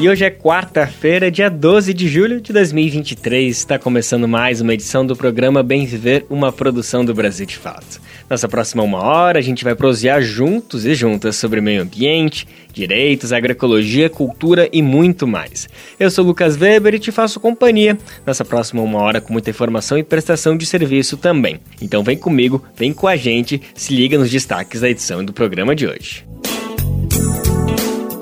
[0.00, 3.54] E hoje é quarta-feira, dia 12 de julho de 2023.
[3.54, 8.00] Está começando mais uma edição do programa Bem Viver, uma produção do Brasil de Fato.
[8.30, 13.30] Nessa próxima uma hora, a gente vai prosear juntos e juntas sobre meio ambiente, direitos,
[13.30, 15.68] agroecologia, cultura e muito mais.
[15.98, 19.98] Eu sou Lucas Weber e te faço companhia nessa próxima uma hora com muita informação
[19.98, 21.60] e prestação de serviço também.
[21.78, 25.76] Então vem comigo, vem com a gente, se liga nos destaques da edição do programa
[25.76, 26.24] de hoje.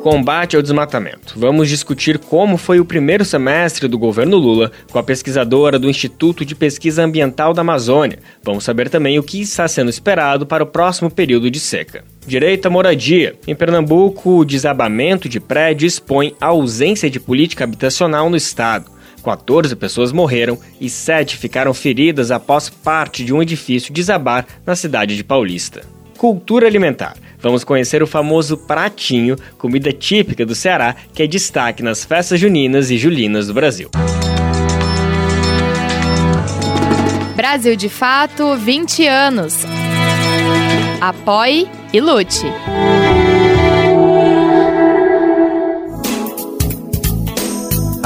[0.03, 1.35] Combate ao desmatamento.
[1.37, 6.45] Vamos discutir como foi o primeiro semestre do governo Lula com a pesquisadora do Instituto
[6.45, 8.21] de Pesquisa Ambiental da Amazônia.
[8.43, 12.05] Vamos saber também o que está sendo esperado para o próximo período de seca.
[12.25, 13.35] Direito à moradia.
[13.47, 18.91] Em Pernambuco, o desabamento de prédio expõe a ausência de política habitacional no estado.
[19.25, 25.17] 14 pessoas morreram e 7 ficaram feridas após parte de um edifício desabar na cidade
[25.17, 25.83] de Paulista.
[26.17, 27.17] Cultura alimentar.
[27.41, 32.91] Vamos conhecer o famoso pratinho, comida típica do Ceará, que é destaque nas festas juninas
[32.91, 33.91] e julinas do Brasil.
[37.37, 39.65] Brasil de Fato 20 anos.
[41.01, 42.47] Apoie e lute.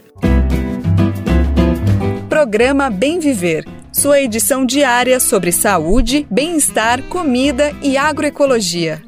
[2.27, 9.03] Programa Bem Viver sua edição diária sobre saúde, bem-estar, comida e agroecologia.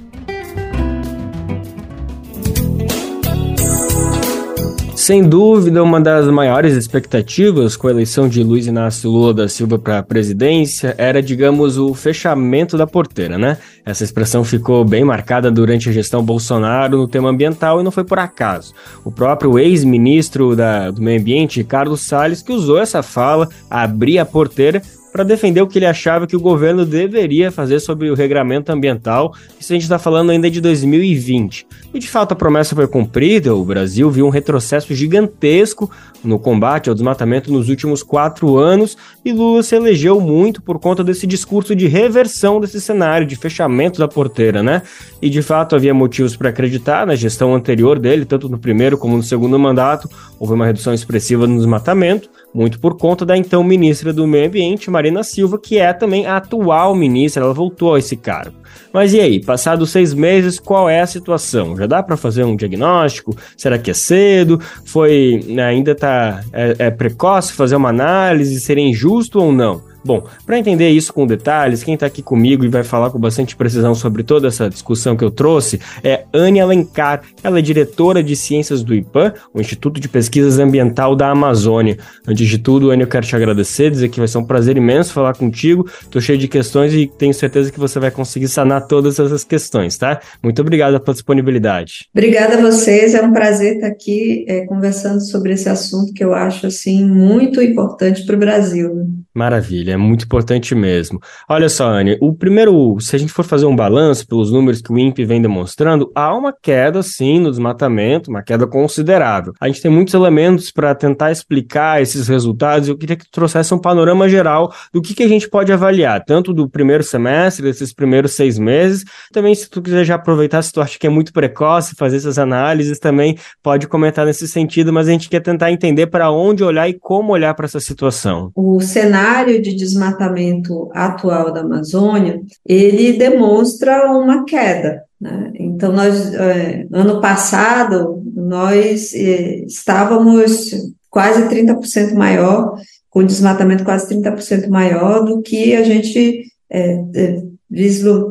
[4.95, 9.77] Sem dúvida, uma das maiores expectativas com a eleição de Luiz Inácio Lula da Silva
[9.77, 13.57] para a presidência era, digamos, o fechamento da porteira, né?
[13.85, 18.05] Essa expressão ficou bem marcada durante a gestão Bolsonaro no tema ambiental e não foi
[18.05, 18.73] por acaso.
[19.03, 24.81] O próprio ex-ministro do Meio Ambiente, Carlos Salles, que usou essa fala, abrir a porteira
[25.15, 29.33] para defender o que ele achava que o governo deveria fazer sobre o regramento ambiental.
[29.57, 31.65] Isso a gente está falando ainda de 2020.
[31.93, 35.89] E de fato a promessa foi cumprida, o Brasil viu um retrocesso gigantesco
[36.27, 41.03] no combate ao desmatamento nos últimos quatro anos e Lula se elegeu muito por conta
[41.03, 44.81] desse discurso de reversão desse cenário, de fechamento da porteira, né?
[45.21, 49.17] E de fato havia motivos para acreditar na gestão anterior dele, tanto no primeiro como
[49.17, 50.09] no segundo mandato,
[50.39, 54.89] houve uma redução expressiva no desmatamento muito por conta da então ministra do Meio Ambiente,
[54.89, 58.55] Marina Silva, que é também a atual ministra, ela voltou a esse cargo.
[58.93, 61.75] Mas e aí, passados seis meses, qual é a situação?
[61.75, 63.35] Já dá para fazer um diagnóstico?
[63.57, 64.57] Será que é cedo?
[64.85, 66.14] Foi né, ainda tá
[66.53, 68.59] é, é precoce fazer uma análise?
[68.59, 69.81] Seria injusto ou não?
[70.05, 73.55] Bom, para entender isso com detalhes, quem está aqui comigo e vai falar com bastante
[73.55, 77.23] precisão sobre toda essa discussão que eu trouxe é Anne Alencar.
[77.43, 81.97] Ela é diretora de ciências do IPAM, o Instituto de Pesquisas Ambiental da Amazônia.
[82.27, 85.11] Antes de tudo, Anne, eu quero te agradecer, dizer que vai ser um prazer imenso
[85.11, 85.89] falar contigo.
[86.03, 89.97] Estou cheio de questões e tenho certeza que você vai conseguir sanar todas essas questões,
[89.97, 90.21] tá?
[90.43, 92.05] Muito obrigado pela disponibilidade.
[92.13, 96.35] Obrigada a vocês, é um prazer estar aqui é, conversando sobre esse assunto que eu
[96.35, 99.07] acho assim muito importante para o Brasil.
[99.33, 99.94] Maravilha.
[99.95, 101.19] É muito importante mesmo.
[101.49, 104.91] Olha só, Anne, o primeiro, se a gente for fazer um balanço pelos números que
[104.91, 109.53] o INPE vem demonstrando, há uma queda, sim, no desmatamento, uma queda considerável.
[109.59, 112.87] A gente tem muitos elementos para tentar explicar esses resultados.
[112.87, 116.23] Eu queria que tu trouxesse um panorama geral do que, que a gente pode avaliar,
[116.23, 119.03] tanto do primeiro semestre, desses primeiros seis meses.
[119.31, 122.37] Também, se tu quiser já aproveitar, se tu acha que é muito precoce fazer essas
[122.37, 126.87] análises, também pode comentar nesse sentido, mas a gente quer tentar entender para onde olhar
[126.89, 128.51] e como olhar para essa situação.
[128.55, 135.03] O cenário de desmatamento atual da Amazônia, ele demonstra uma queda.
[135.21, 135.51] Né?
[135.55, 140.71] Então, nós, é, ano passado, nós é, estávamos
[141.09, 142.75] quase 30% maior,
[143.09, 147.43] com desmatamento quase 30% maior do que a gente é, é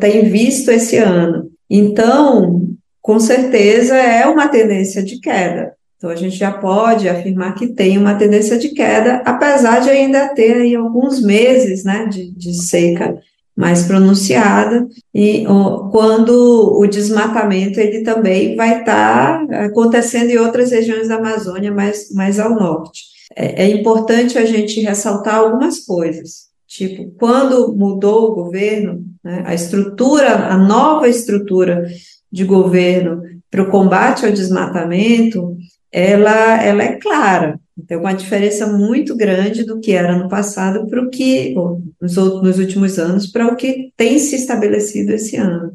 [0.00, 1.50] tem visto esse ano.
[1.68, 2.68] Então,
[3.02, 5.72] com certeza é uma tendência de queda.
[5.96, 10.28] Então, a gente já pode afirmar que tem uma tendência de queda, apesar de ainda
[10.28, 13.18] ter aí alguns meses né, de, de seca
[13.56, 15.44] mais pronunciada, e
[15.92, 22.10] quando o desmatamento ele também vai estar tá acontecendo em outras regiões da Amazônia, mais,
[22.12, 23.02] mais ao norte.
[23.36, 29.54] É, é importante a gente ressaltar algumas coisas, tipo, quando mudou o governo, né, a
[29.54, 31.86] estrutura, a nova estrutura
[32.30, 35.56] de governo para o combate ao desmatamento,
[35.94, 37.60] ela, ela é clara.
[37.86, 41.54] Tem uma diferença muito grande do que era no passado para o que,
[42.00, 45.72] nos, nos últimos anos, para o que tem se estabelecido esse ano.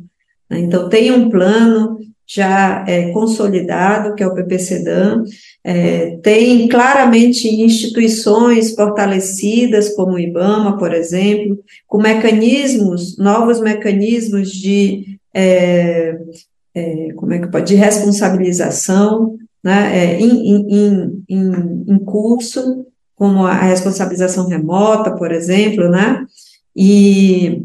[0.50, 0.60] Né?
[0.60, 5.24] Então, tem um plano já é, consolidado, que é o PPCDAM,
[5.63, 11.57] é, tem claramente instituições fortalecidas, como o IBAMA, por exemplo,
[11.88, 16.18] com mecanismos, novos mecanismos de, é,
[16.75, 22.85] é como é que pode, de responsabilização, né, é, em, em, em, em curso,
[23.15, 26.25] como a responsabilização remota, por exemplo, né,
[26.75, 27.63] e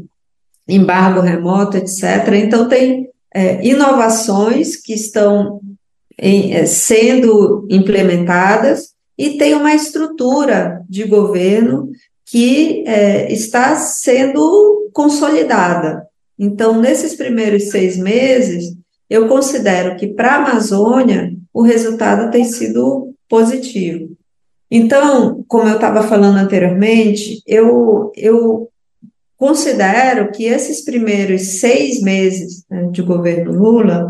[0.68, 2.28] embargo remoto, etc.
[2.34, 5.60] Então, tem é, inovações que estão
[6.18, 11.90] em, é, sendo implementadas e tem uma estrutura de governo
[12.26, 16.06] que é, está sendo consolidada.
[16.38, 18.74] Então, nesses primeiros seis meses,
[19.08, 24.16] eu considero que para a Amazônia o resultado tem sido positivo.
[24.68, 28.68] Então, como eu estava falando anteriormente, eu, eu
[29.36, 34.08] considero que esses primeiros seis meses né, de governo Lula,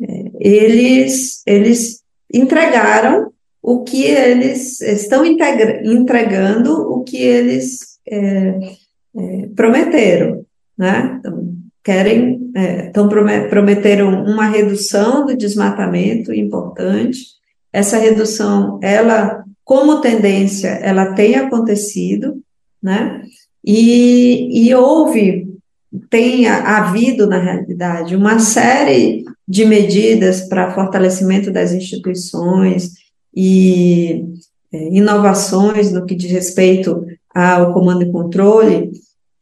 [0.00, 2.02] é, eles, eles
[2.32, 3.30] entregaram
[3.60, 8.58] o que eles estão entregando, o que eles é,
[9.14, 10.42] é, prometeram,
[10.76, 11.16] né?
[11.18, 11.57] Então,
[11.88, 17.18] querem, é, então prometeram uma redução do desmatamento importante.
[17.72, 22.42] Essa redução, ela, como tendência, ela tem acontecido,
[22.82, 23.22] né?
[23.64, 25.48] E, e houve,
[26.10, 32.92] tem havido, na realidade, uma série de medidas para fortalecimento das instituições
[33.34, 34.26] e
[34.70, 38.90] é, inovações no que diz respeito ao comando e controle,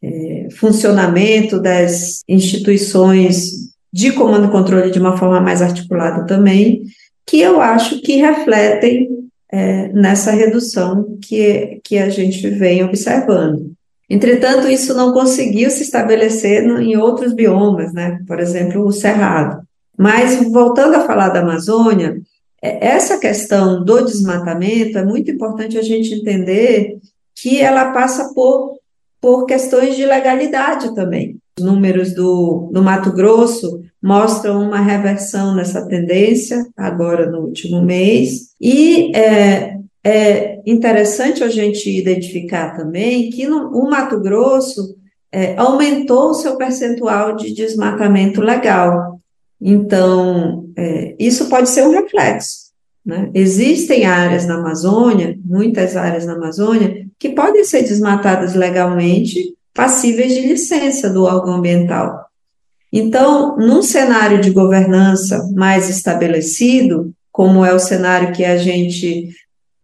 [0.07, 6.85] é, funcionamento das instituições de comando e controle de uma forma mais articulada também,
[7.27, 9.09] que eu acho que refletem
[9.51, 13.73] é, nessa redução que, que a gente vem observando.
[14.09, 18.21] Entretanto, isso não conseguiu se estabelecer no, em outros biomas, né?
[18.27, 19.67] por exemplo, o Cerrado.
[19.99, 22.21] Mas, voltando a falar da Amazônia,
[22.63, 26.99] é, essa questão do desmatamento é muito importante a gente entender
[27.35, 28.76] que ela passa por
[29.21, 31.37] por questões de legalidade também.
[31.59, 38.51] Os números do, do Mato Grosso mostram uma reversão nessa tendência, agora no último mês,
[38.61, 44.97] e é, é interessante a gente identificar também que no, o Mato Grosso
[45.33, 49.19] é, aumentou o seu percentual de desmatamento legal.
[49.61, 52.67] Então, é, isso pode ser um reflexo.
[53.05, 53.31] Né?
[53.35, 60.41] Existem áreas na Amazônia, muitas áreas na Amazônia, que podem ser desmatadas legalmente, passíveis de
[60.41, 62.27] licença do órgão ambiental.
[62.93, 69.29] Então, num cenário de governança mais estabelecido, como é o cenário que a gente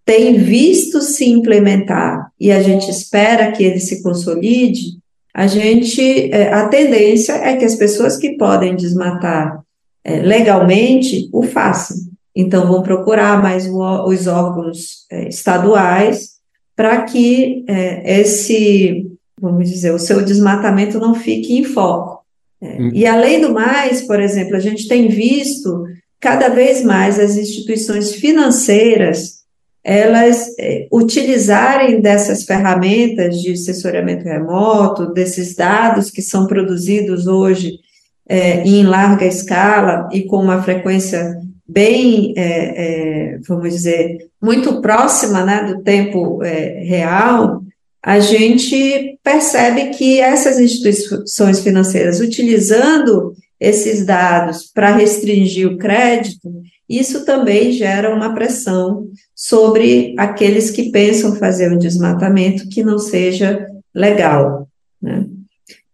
[0.05, 4.99] tem visto se implementar e a gente espera que ele se consolide,
[5.35, 9.63] a gente, é, a tendência é que as pessoas que podem desmatar
[10.05, 11.97] é, legalmente o façam.
[12.35, 16.32] Então, vão procurar mais os órgãos é, estaduais
[16.75, 19.07] para que é, esse,
[19.41, 22.23] vamos dizer, o seu desmatamento não fique em foco.
[22.61, 22.91] É, hum.
[22.93, 25.85] E além do mais, por exemplo, a gente tem visto
[26.21, 29.43] cada vez mais as instituições financeiras
[29.85, 37.81] elas é, utilizarem dessas ferramentas de sensoriamento remoto, desses dados que são produzidos hoje
[38.29, 41.37] é, em larga escala e com uma frequência
[41.67, 47.63] bem, é, é, vamos dizer, muito próxima né, do tempo é, real,
[48.03, 56.53] a gente percebe que essas instituições financeiras, utilizando esses dados para restringir o crédito,
[56.89, 63.65] isso também gera uma pressão sobre aqueles que pensam fazer um desmatamento que não seja
[63.95, 64.69] legal.
[65.01, 65.25] Né?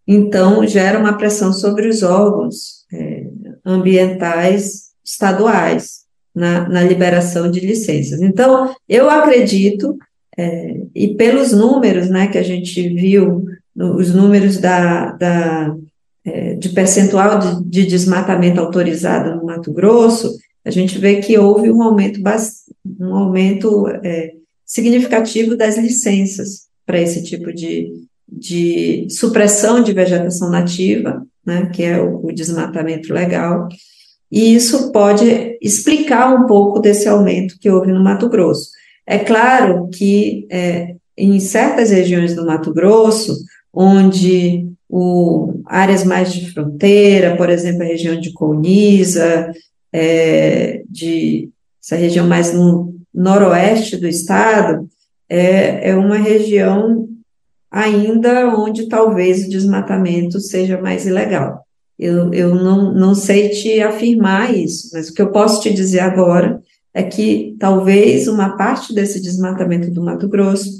[0.07, 3.27] Então, gera uma pressão sobre os órgãos é,
[3.63, 6.08] ambientais estaduais
[6.39, 8.21] na, na, liberação de licenças.
[8.21, 9.97] Então, eu acredito,
[10.37, 15.75] é, e pelos números né, que a gente viu, os números da, da
[16.25, 21.71] é, de percentual de, de desmatamento autorizado no Mato Grosso, a gente vê que houve
[21.71, 22.19] um aumento,
[22.99, 24.33] um aumento é,
[24.65, 27.91] significativo das licenças para esse tipo de,
[28.27, 33.67] de supressão de vegetação nativa, né, que é o, o desmatamento legal,
[34.31, 38.69] e isso pode explicar um pouco desse aumento que houve no Mato Grosso.
[39.05, 43.35] É claro que é, em certas regiões do Mato Grosso,
[43.73, 49.51] onde o, áreas mais de fronteira, por exemplo, a região de Colniza,
[49.91, 51.49] é, de
[51.81, 54.87] essa região mais no noroeste do estado,
[55.27, 57.07] é, é uma região
[57.71, 61.65] ainda onde talvez o desmatamento seja mais ilegal.
[61.99, 65.99] Eu, eu não, não sei te afirmar isso, mas o que eu posso te dizer
[65.99, 66.61] agora
[66.93, 70.79] é que talvez uma parte desse desmatamento do Mato Grosso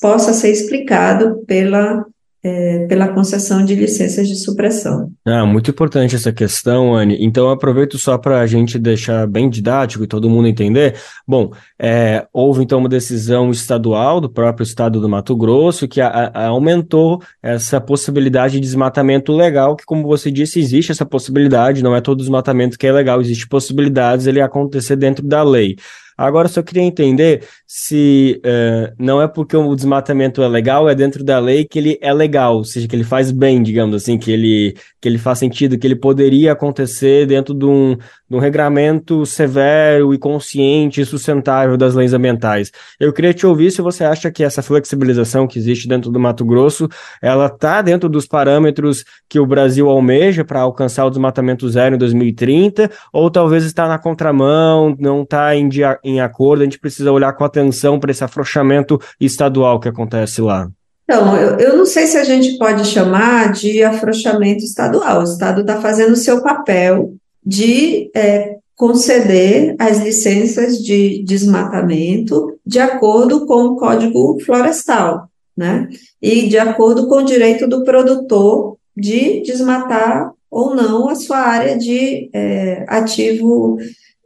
[0.00, 2.06] possa ser explicado pela
[2.44, 5.10] é, pela concessão de licenças de supressão.
[5.24, 7.16] Ah, muito importante essa questão, Anne.
[7.18, 10.94] Então, aproveito só para a gente deixar bem didático e todo mundo entender.
[11.26, 16.08] Bom, é, houve então uma decisão estadual do próprio estado do Mato Grosso que a,
[16.34, 21.96] a, aumentou essa possibilidade de desmatamento legal, que, como você disse, existe essa possibilidade, não
[21.96, 25.76] é todo desmatamento que é legal, existe possibilidades ele acontecer dentro da lei.
[26.16, 31.24] Agora, só queria entender se uh, não é porque o desmatamento é legal, é dentro
[31.24, 34.30] da lei que ele é legal, ou seja, que ele faz bem, digamos assim, que
[34.30, 37.96] ele, que ele faz sentido, que ele poderia acontecer dentro de um,
[38.34, 42.70] um regramento severo e consciente e sustentável das leis ambientais.
[42.98, 46.44] Eu queria te ouvir se você acha que essa flexibilização que existe dentro do Mato
[46.44, 46.88] Grosso,
[47.22, 51.98] ela está dentro dos parâmetros que o Brasil almeja para alcançar o desmatamento zero em
[51.98, 55.68] 2030, ou talvez está na contramão, não está em,
[56.02, 60.68] em acordo, a gente precisa olhar com atenção para esse afrouxamento estadual que acontece lá.
[61.04, 65.20] Então, eu, eu não sei se a gente pode chamar de afrouxamento estadual.
[65.20, 72.80] O Estado está fazendo o seu papel de é, conceder as licenças de desmatamento de
[72.80, 75.88] acordo com o Código Florestal, né?
[76.20, 81.76] E de acordo com o direito do produtor de desmatar ou não a sua área
[81.76, 83.76] de é, ativo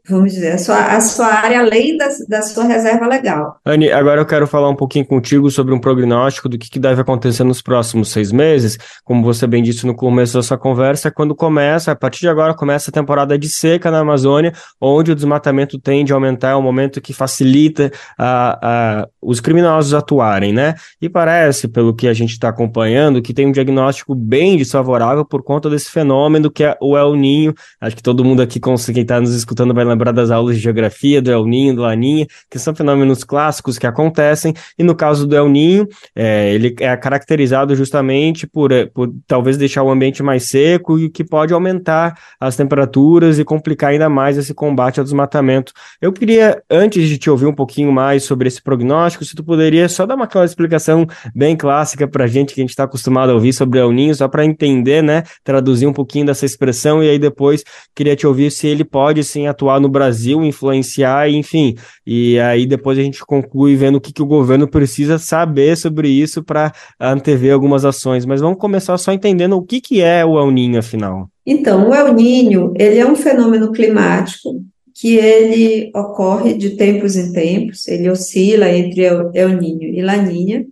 [0.08, 3.56] vamos dizer, a sua, a sua área além da, da sua reserva legal.
[3.64, 7.00] Anne, agora eu quero falar um pouquinho contigo sobre um prognóstico do que, que deve
[7.00, 8.78] acontecer nos próximos seis meses.
[9.04, 12.54] Como você bem disse no começo da sua conversa, quando começa, a partir de agora,
[12.54, 16.62] começa a temporada de seca na Amazônia, onde o desmatamento tende a aumentar, é um
[16.62, 18.58] momento que facilita a,
[19.02, 20.74] a, os criminosos atuarem, né?
[21.00, 25.42] E parece, pelo que a gente está acompanhando, que tem um diagnóstico bem desfavorável por
[25.42, 27.54] conta desse fenômeno que é o El Ninho.
[27.80, 30.62] Acho que todo mundo aqui, quem está nos escutando, vai lembrar lembrar das aulas de
[30.62, 35.26] geografia, do El Ninho, do Laninha, que são fenômenos clássicos que acontecem, e no caso
[35.26, 40.22] do El Ninho, é, ele é caracterizado justamente por, é, por talvez deixar o ambiente
[40.22, 45.04] mais seco e que pode aumentar as temperaturas e complicar ainda mais esse combate ao
[45.04, 45.72] desmatamento.
[46.00, 49.88] Eu queria, antes de te ouvir um pouquinho mais sobre esse prognóstico, se tu poderia
[49.88, 53.34] só dar uma explicação bem clássica para a gente que a gente está acostumado a
[53.34, 57.18] ouvir sobre El Ninho, só para entender, né, traduzir um pouquinho dessa expressão, e aí
[57.18, 57.64] depois
[57.94, 61.74] queria te ouvir se ele pode sim atuar no no Brasil, influenciar, enfim.
[62.06, 66.08] E aí depois a gente conclui vendo o que, que o governo precisa saber sobre
[66.08, 68.26] isso para antever algumas ações.
[68.26, 71.28] Mas vamos começar só entendendo o que, que é o El Ninho, afinal.
[71.44, 74.62] Então, o El Ninho, ele é um fenômeno climático
[74.94, 80.66] que ele ocorre de tempos em tempos, ele oscila entre El Ninho e Laninha,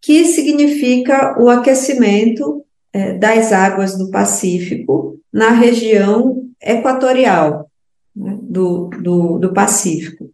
[0.00, 7.68] que significa o aquecimento é, das águas do Pacífico na região equatorial,
[8.54, 10.30] do, do, do Pacífico.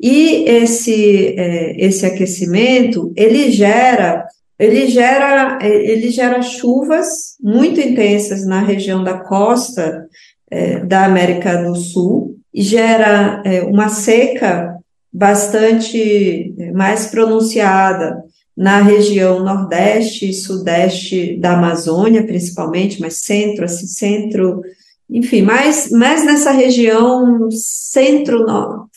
[0.00, 4.24] E esse, é, esse aquecimento, ele gera,
[4.58, 10.06] ele gera, ele gera chuvas muito intensas na região da costa
[10.50, 14.76] é, da América do Sul, gera é, uma seca
[15.12, 18.22] bastante é, mais pronunciada
[18.56, 24.62] na região nordeste e sudeste da Amazônia, principalmente, mas centro, assim, centro,
[25.10, 28.44] enfim, mais, mais nessa região centro,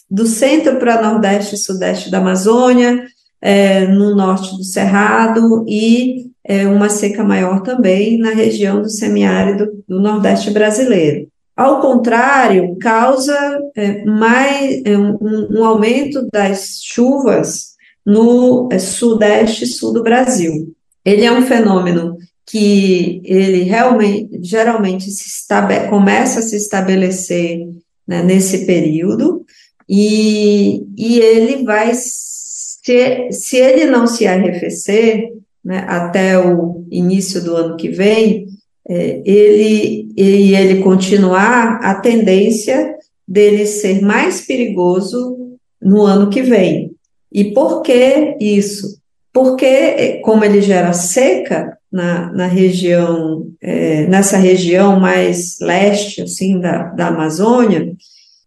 [0.09, 3.05] do centro para nordeste e sudeste da Amazônia,
[3.41, 9.83] é, no norte do Cerrado e é, uma seca maior também na região do semiárido
[9.87, 11.27] do nordeste brasileiro.
[11.55, 17.71] Ao contrário, causa é, mais é, um, um, aumento das chuvas
[18.05, 20.73] no é, sudeste e sul do Brasil.
[21.03, 22.17] Ele é um fenômeno
[22.51, 25.47] que ele realmente, geralmente se
[25.89, 27.65] começa a se estabelecer
[28.05, 29.45] né, nesse período,
[29.87, 35.31] e, e ele vai se, se ele não se arrefecer
[35.63, 38.47] né, até o início do ano que vem,
[38.85, 46.91] é, ele e ele continuar, a tendência dele ser mais perigoso no ano que vem.
[47.31, 48.99] E por que isso?
[49.31, 56.83] Porque, como ele gera seca na, na região, é, nessa região mais leste, assim, da,
[56.83, 57.93] da Amazônia,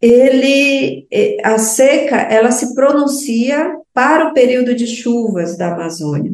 [0.01, 1.07] ele,
[1.43, 6.33] a seca, ela se pronuncia para o período de chuvas da Amazônia.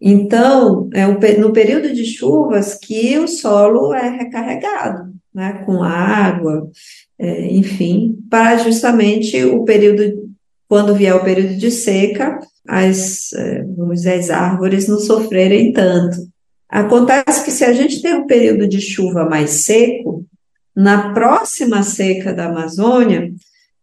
[0.00, 6.70] Então, é no período de chuvas que o solo é recarregado, né, com água,
[7.18, 10.30] é, enfim, para justamente o período,
[10.66, 16.16] quando vier o período de seca, as, é, vamos dizer, as árvores não sofrerem tanto.
[16.70, 20.24] Acontece que se a gente tem um período de chuva mais seco,
[20.74, 23.32] na próxima seca da Amazônia,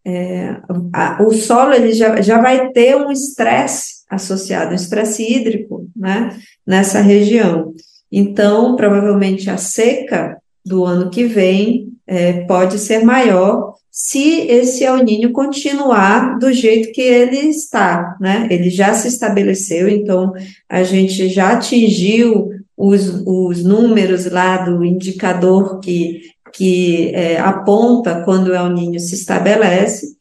[0.04, 0.56] é,
[0.92, 6.36] a, o solo ele já, já vai ter um estresse associado, um estresse hídrico, né,
[6.66, 7.74] nessa região.
[8.10, 15.02] Então, provavelmente a seca do ano que vem é, pode ser maior se esse El
[15.04, 18.46] Ninho continuar do jeito que ele está, né?
[18.48, 20.32] Ele já se estabeleceu, então
[20.68, 28.48] a gente já atingiu os, os números lá do indicador que que é, aponta quando
[28.48, 30.16] o El Ninho se estabelece,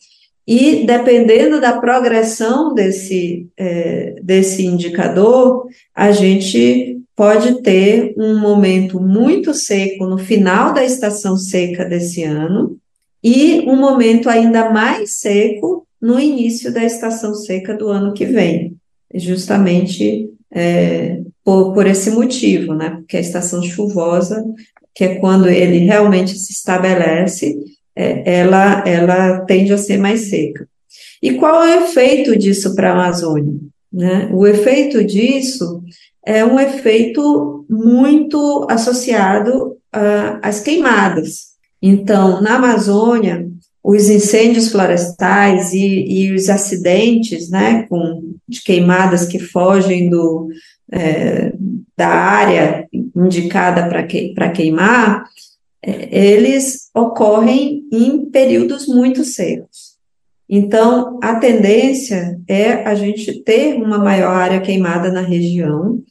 [0.45, 9.53] e dependendo da progressão desse, é, desse indicador, a gente pode ter um momento muito
[9.53, 12.77] seco no final da estação seca desse ano
[13.21, 18.75] e um momento ainda mais seco no início da estação seca do ano que vem,
[19.13, 22.89] justamente é, por, por esse motivo, né?
[22.89, 24.43] Porque a estação chuvosa
[24.93, 27.57] que é quando ele realmente se estabelece,
[27.95, 30.67] é, ela, ela tende a ser mais seca.
[31.23, 33.53] E qual é o efeito disso para a Amazônia?
[33.93, 34.29] Né?
[34.33, 35.83] O efeito disso
[36.25, 39.77] é um efeito muito associado
[40.41, 41.53] às queimadas.
[41.81, 43.47] Então, na Amazônia,
[43.81, 50.49] os incêndios florestais e, e os acidentes né, com, de queimadas que fogem do,
[50.91, 51.53] é,
[51.95, 55.25] da área indicada para que, queimar,
[55.81, 59.97] é, eles ocorrem em períodos muito secos.
[60.49, 66.01] Então, a tendência é a gente ter uma maior área queimada na região,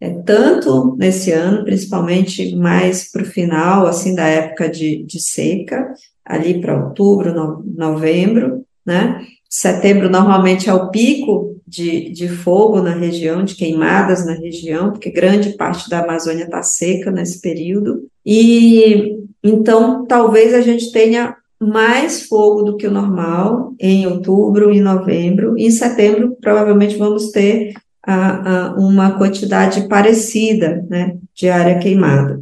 [0.00, 5.92] é, tanto nesse ano, principalmente mais para o final, assim, da época de, de seca,
[6.24, 9.26] ali para outubro, no, novembro, né?
[9.48, 15.10] Setembro normalmente é o pico de, de fogo na região, de queimadas na região, porque
[15.10, 18.06] grande parte da Amazônia está seca nesse período.
[18.24, 24.80] E então talvez a gente tenha mais fogo do que o normal em outubro e
[24.80, 25.58] novembro.
[25.58, 32.40] E em setembro, provavelmente, vamos ter a, a, uma quantidade parecida né, de área queimada.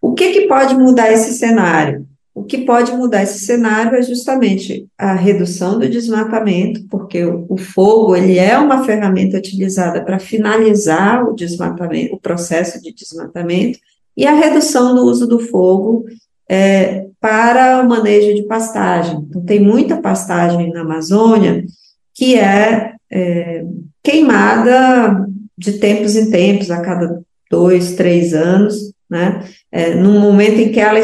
[0.00, 2.03] O que, que pode mudar esse cenário?
[2.34, 8.16] O que pode mudar esse cenário é justamente a redução do desmatamento, porque o, fogo
[8.16, 13.78] ele é uma ferramenta utilizada para finalizar o desmatamento, o processo de desmatamento,
[14.16, 16.06] e a redução do uso do fogo
[16.48, 19.24] é, para o manejo de pastagem.
[19.28, 21.64] Então, tem muita pastagem na Amazônia
[22.12, 23.64] que é, é
[24.02, 25.24] queimada
[25.56, 29.44] de tempos em tempos, a cada dois, três anos, né?
[29.70, 30.98] É, no momento em que ela,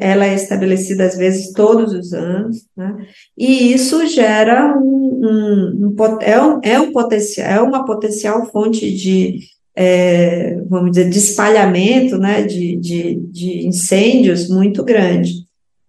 [0.00, 3.06] ela é estabelecida, às vezes, todos os anos, né?
[3.36, 8.90] E isso gera um, um, um, é, um, é, um potencial, é uma potencial fonte
[8.90, 9.40] de,
[9.76, 12.44] é, vamos dizer, de espalhamento, né?
[12.44, 15.44] De, de, de incêndios muito grande.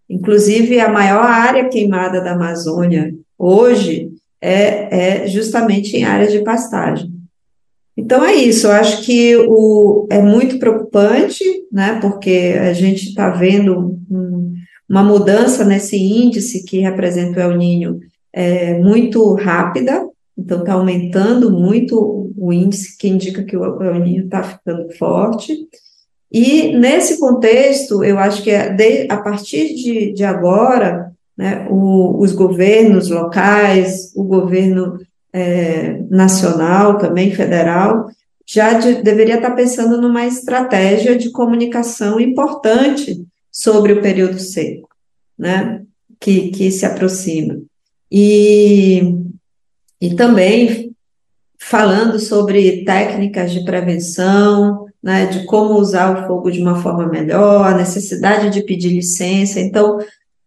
[0.10, 4.10] Inclusive, a maior área queimada da Amazônia hoje
[4.42, 7.10] é, é justamente em áreas de pastagem.
[7.96, 13.30] Então é isso, eu acho que o, é muito preocupante, né, porque a gente está
[13.30, 14.54] vendo um,
[14.90, 18.00] uma mudança nesse índice que representa o El Ninho
[18.34, 24.24] é, muito rápida, então está aumentando muito o índice, que indica que o El Ninho
[24.24, 25.54] está ficando forte.
[26.32, 32.32] E nesse contexto, eu acho que é a partir de, de agora, né, o, os
[32.32, 34.98] governos locais, o governo
[35.34, 38.10] é, nacional, também federal,
[38.46, 44.90] já de, deveria estar pensando numa estratégia de comunicação importante sobre o período seco,
[45.38, 45.84] né,
[46.20, 47.62] que, que se aproxima.
[48.12, 49.16] E,
[50.02, 50.92] e também
[51.58, 57.66] falando sobre técnicas de prevenção, né, de como usar o fogo de uma forma melhor,
[57.66, 59.60] a necessidade de pedir licença.
[59.60, 60.00] Então,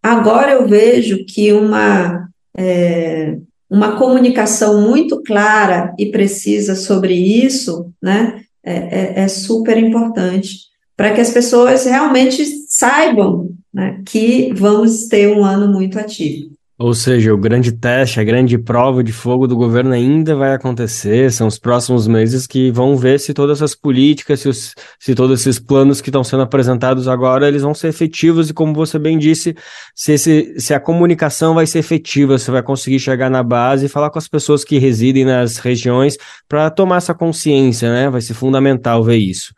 [0.02, 3.38] agora eu vejo que uma, é,
[3.74, 11.12] uma comunicação muito clara e precisa sobre isso, né, é, é, é super importante para
[11.12, 16.53] que as pessoas realmente saibam né, que vamos ter um ano muito ativo.
[16.76, 21.30] Ou seja, o grande teste, a grande prova de fogo do governo ainda vai acontecer.
[21.30, 25.40] São os próximos meses que vão ver se todas essas políticas, se, os, se todos
[25.40, 29.18] esses planos que estão sendo apresentados agora, eles vão ser efetivos e, como você bem
[29.18, 29.54] disse,
[29.94, 33.88] se, esse, se a comunicação vai ser efetiva, você vai conseguir chegar na base e
[33.88, 36.16] falar com as pessoas que residem nas regiões
[36.48, 38.10] para tomar essa consciência, né?
[38.10, 39.54] Vai ser fundamental ver isso.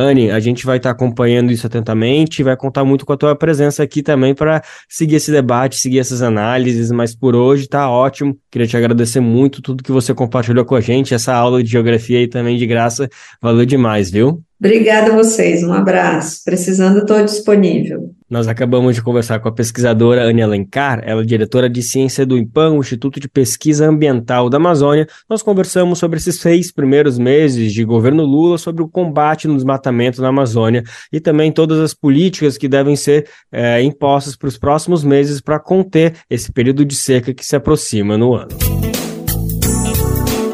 [0.00, 3.16] Anne, a gente vai estar tá acompanhando isso atentamente e vai contar muito com a
[3.16, 7.90] tua presença aqui também para seguir esse debate, seguir essas análises, mas por hoje tá
[7.90, 8.36] ótimo.
[8.50, 12.18] Queria te agradecer muito tudo que você compartilhou com a gente, essa aula de geografia
[12.18, 13.08] aí também de graça,
[13.42, 14.42] valeu demais, viu?
[14.58, 16.40] Obrigada a vocês, um abraço.
[16.44, 18.14] Precisando, estou disponível.
[18.30, 22.38] Nós acabamos de conversar com a pesquisadora Anne Alencar, ela é diretora de ciência do
[22.38, 25.08] IMPAM, o Instituto de Pesquisa Ambiental da Amazônia.
[25.28, 30.22] Nós conversamos sobre esses seis primeiros meses de governo Lula, sobre o combate no desmatamento
[30.22, 35.02] na Amazônia e também todas as políticas que devem ser é, impostas para os próximos
[35.02, 38.56] meses para conter esse período de seca que se aproxima no ano.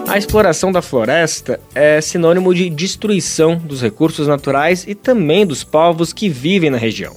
[0.08, 6.14] A exploração da floresta é sinônimo de destruição dos recursos naturais e também dos povos
[6.14, 7.12] que vivem na região.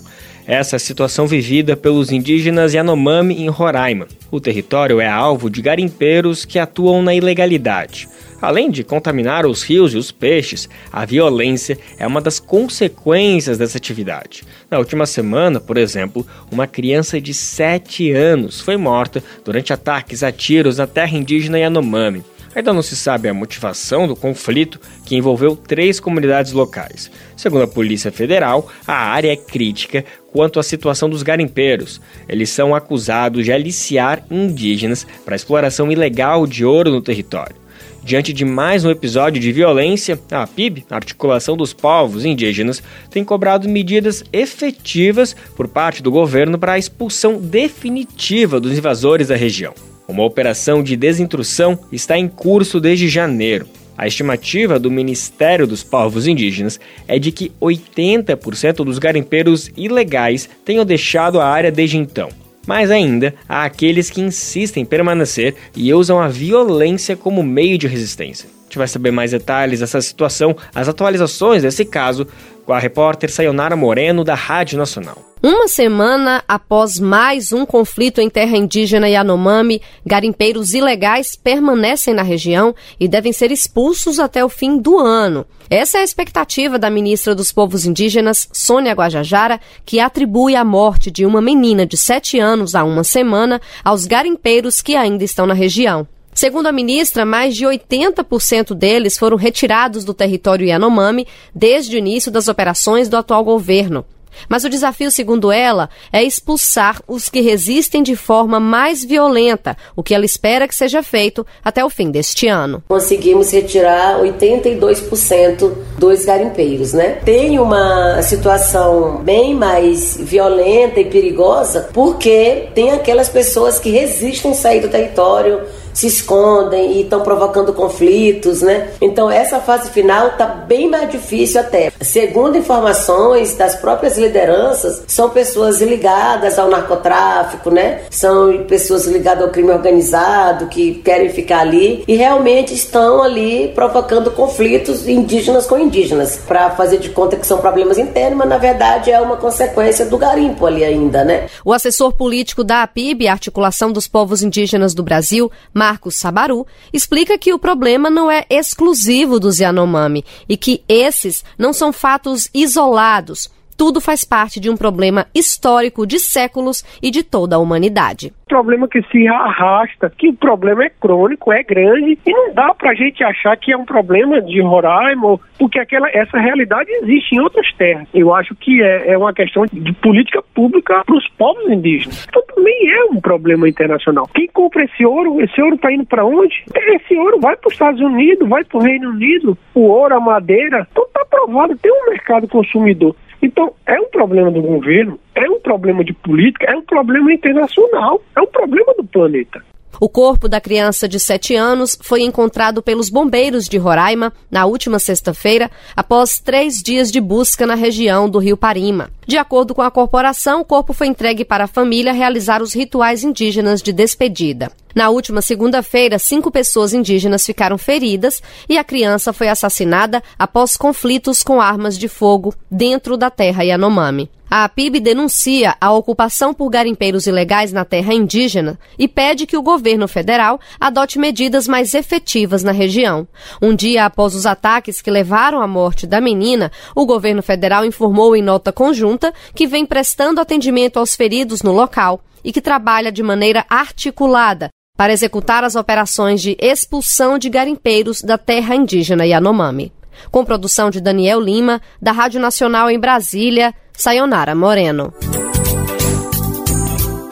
[0.50, 4.08] Essa é a situação vivida pelos indígenas Yanomami em Roraima.
[4.32, 8.10] O território é alvo de garimpeiros que atuam na ilegalidade.
[8.42, 13.78] Além de contaminar os rios e os peixes, a violência é uma das consequências dessa
[13.78, 14.44] atividade.
[14.72, 20.32] Na última semana, por exemplo, uma criança de 7 anos foi morta durante ataques a
[20.32, 22.24] tiros na terra indígena Yanomami.
[22.60, 27.10] Ainda não se sabe a motivação do conflito que envolveu três comunidades locais.
[27.38, 32.02] Segundo a Polícia Federal, a área é crítica quanto à situação dos garimpeiros.
[32.28, 37.56] Eles são acusados de aliciar indígenas para exploração ilegal de ouro no território.
[38.04, 43.24] Diante de mais um episódio de violência, a PIB, a Articulação dos Povos Indígenas, tem
[43.24, 49.74] cobrado medidas efetivas por parte do governo para a expulsão definitiva dos invasores da região.
[50.10, 53.67] Uma operação de desintrusão está em curso desde janeiro.
[53.95, 60.84] A estimativa do Ministério dos Povos Indígenas é de que 80% dos garimpeiros ilegais tenham
[60.84, 62.30] deixado a área desde então.
[62.65, 67.88] Mas ainda há aqueles que insistem em permanecer e usam a violência como meio de
[67.88, 68.50] resistência.
[68.50, 72.26] A gente vai saber mais detalhes dessa situação, as atualizações desse caso,
[72.65, 75.29] com a repórter Sayonara Moreno, da Rádio Nacional.
[75.41, 82.75] Uma semana após mais um conflito em terra indígena Yanomami, garimpeiros ilegais permanecem na região
[82.99, 85.45] e devem ser expulsos até o fim do ano.
[85.69, 91.10] Essa é a expectativa da ministra dos Povos Indígenas, Sônia Guajajara, que atribui a morte
[91.10, 95.54] de uma menina de sete anos há uma semana aos garimpeiros que ainda estão na
[95.54, 96.06] região.
[96.34, 101.25] Segundo a ministra, mais de 80% deles foram retirados do território Yanomami
[101.56, 104.06] desde o início das operações do atual governo.
[104.48, 110.04] Mas o desafio, segundo ela, é expulsar os que resistem de forma mais violenta, o
[110.04, 112.84] que ela espera que seja feito até o fim deste ano.
[112.88, 117.20] Conseguimos retirar 82% dos garimpeiros, né?
[117.26, 124.82] Tem uma situação bem mais violenta e perigosa porque tem aquelas pessoas que resistem sair
[124.82, 125.62] do território
[125.93, 128.89] se escondem e estão provocando conflitos, né?
[129.02, 131.91] Então essa fase final tá bem mais difícil até.
[132.02, 138.02] Segundo informações das próprias lideranças, são pessoas ligadas ao narcotráfico, né?
[138.10, 144.32] São pessoas ligadas ao crime organizado que querem ficar ali e realmente estão ali provocando
[144.32, 149.12] conflitos indígenas com indígenas para fazer de conta que são problemas internos, mas na verdade
[149.12, 151.47] é uma consequência do garimpo ali ainda, né?
[151.63, 157.54] O assessor político da APIB, Articulação dos Povos Indígenas do Brasil, Marcos Sabaru, explica que
[157.54, 163.50] o problema não é exclusivo dos Yanomami e que esses não são fatos isolados.
[163.80, 168.88] Tudo faz parte de um problema histórico de séculos e de toda a humanidade problema
[168.88, 172.96] que se arrasta, que o problema é crônico, é grande, e não dá para a
[172.96, 177.72] gente achar que é um problema de Roraima, porque aquela, essa realidade existe em outras
[177.74, 178.08] terras.
[178.12, 182.26] Eu acho que é, é uma questão de política pública para os povos indígenas.
[182.28, 184.28] Então também é um problema internacional.
[184.34, 186.63] Quem compra esse ouro, esse ouro está indo para onde?
[186.76, 190.20] Esse ouro vai para os Estados Unidos, vai para o Reino Unido, o ouro, a
[190.20, 193.15] madeira, então está provado, tem um mercado consumidor.
[193.41, 198.21] Então, é um problema do governo, é um problema de política, é um problema internacional,
[198.36, 199.63] é um problema do planeta.
[199.99, 204.99] O corpo da criança de 7 anos foi encontrado pelos bombeiros de Roraima na última
[204.99, 209.10] sexta-feira, após três dias de busca na região do Rio Parima.
[209.28, 213.23] De acordo com a corporação, o corpo foi entregue para a família realizar os rituais
[213.23, 214.71] indígenas de despedida.
[214.95, 221.43] Na última segunda-feira, cinco pessoas indígenas ficaram feridas e a criança foi assassinada após conflitos
[221.43, 224.30] com armas de fogo dentro da terra Yanomami.
[224.52, 229.62] A PIB denuncia a ocupação por garimpeiros ilegais na terra indígena e pede que o
[229.62, 233.28] governo federal adote medidas mais efetivas na região.
[233.62, 238.36] Um dia após os ataques que levaram à morte da menina, o governo federal informou
[238.36, 243.22] em nota conjunta que vem prestando atendimento aos feridos no local e que trabalha de
[243.22, 249.94] maneira articulada para executar as operações de expulsão de garimpeiros da terra indígena Yanomami.
[250.32, 255.14] Com produção de Daniel Lima, da Rádio Nacional em Brasília, Sayonara Moreno.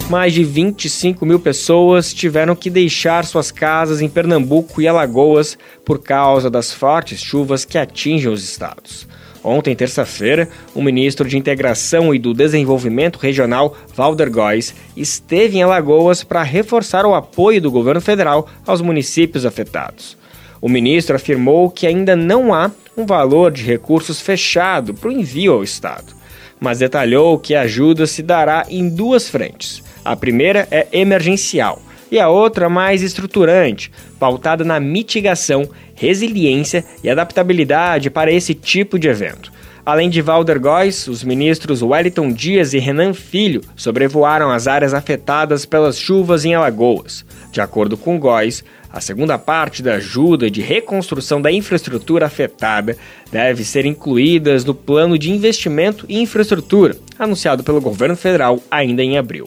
[0.10, 6.00] Mais de 25 mil pessoas tiveram que deixar suas casas em Pernambuco e Alagoas por
[6.00, 9.08] causa das fortes chuvas que atingem os estados.
[9.42, 16.22] Ontem, terça-feira, o ministro de Integração e do Desenvolvimento Regional, Valder Góes, esteve em Alagoas
[16.22, 20.18] para reforçar o apoio do governo federal aos municípios afetados.
[20.60, 25.54] O ministro afirmou que ainda não há um valor de recursos fechado para o envio
[25.54, 26.17] ao Estado,
[26.60, 29.84] mas detalhou que a ajuda se dará em duas frentes.
[30.04, 38.10] A primeira é emergencial e a outra mais estruturante, pautada na mitigação, resiliência e adaptabilidade
[38.10, 39.52] para esse tipo de evento.
[39.86, 45.66] Além de Valder Góes, os ministros Wellington Dias e Renan Filho sobrevoaram as áreas afetadas
[45.66, 47.26] pelas chuvas em Alagoas.
[47.54, 52.98] De acordo com Góes, a segunda parte da ajuda de reconstrução da infraestrutura afetada
[53.32, 59.18] deve ser incluída no plano de investimento em infraestrutura, anunciado pelo governo federal ainda em
[59.18, 59.46] abril.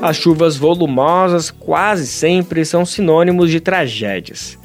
[0.00, 4.58] As chuvas volumosas quase sempre são sinônimos de tragédias.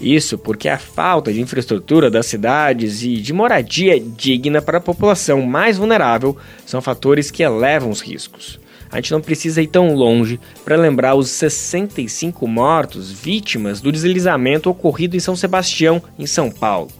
[0.00, 5.40] Isso porque a falta de infraestrutura das cidades e de moradia digna para a população
[5.42, 8.60] mais vulnerável são fatores que elevam os riscos.
[8.94, 14.70] A gente não precisa ir tão longe para lembrar os 65 mortos vítimas do deslizamento
[14.70, 16.92] ocorrido em São Sebastião, em São Paulo.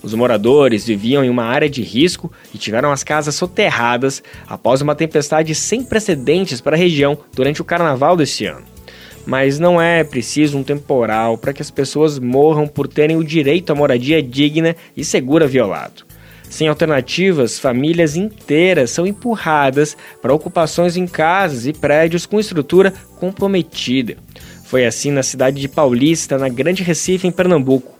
[0.00, 4.94] Os moradores viviam em uma área de risco e tiveram as casas soterradas após uma
[4.94, 8.62] tempestade sem precedentes para a região durante o carnaval deste ano.
[9.26, 13.72] Mas não é preciso um temporal para que as pessoas morram por terem o direito
[13.72, 16.09] à moradia digna e segura violado.
[16.50, 24.16] Sem alternativas, famílias inteiras são empurradas para ocupações em casas e prédios com estrutura comprometida.
[24.64, 27.98] Foi assim na cidade de Paulista, na Grande Recife, em Pernambuco.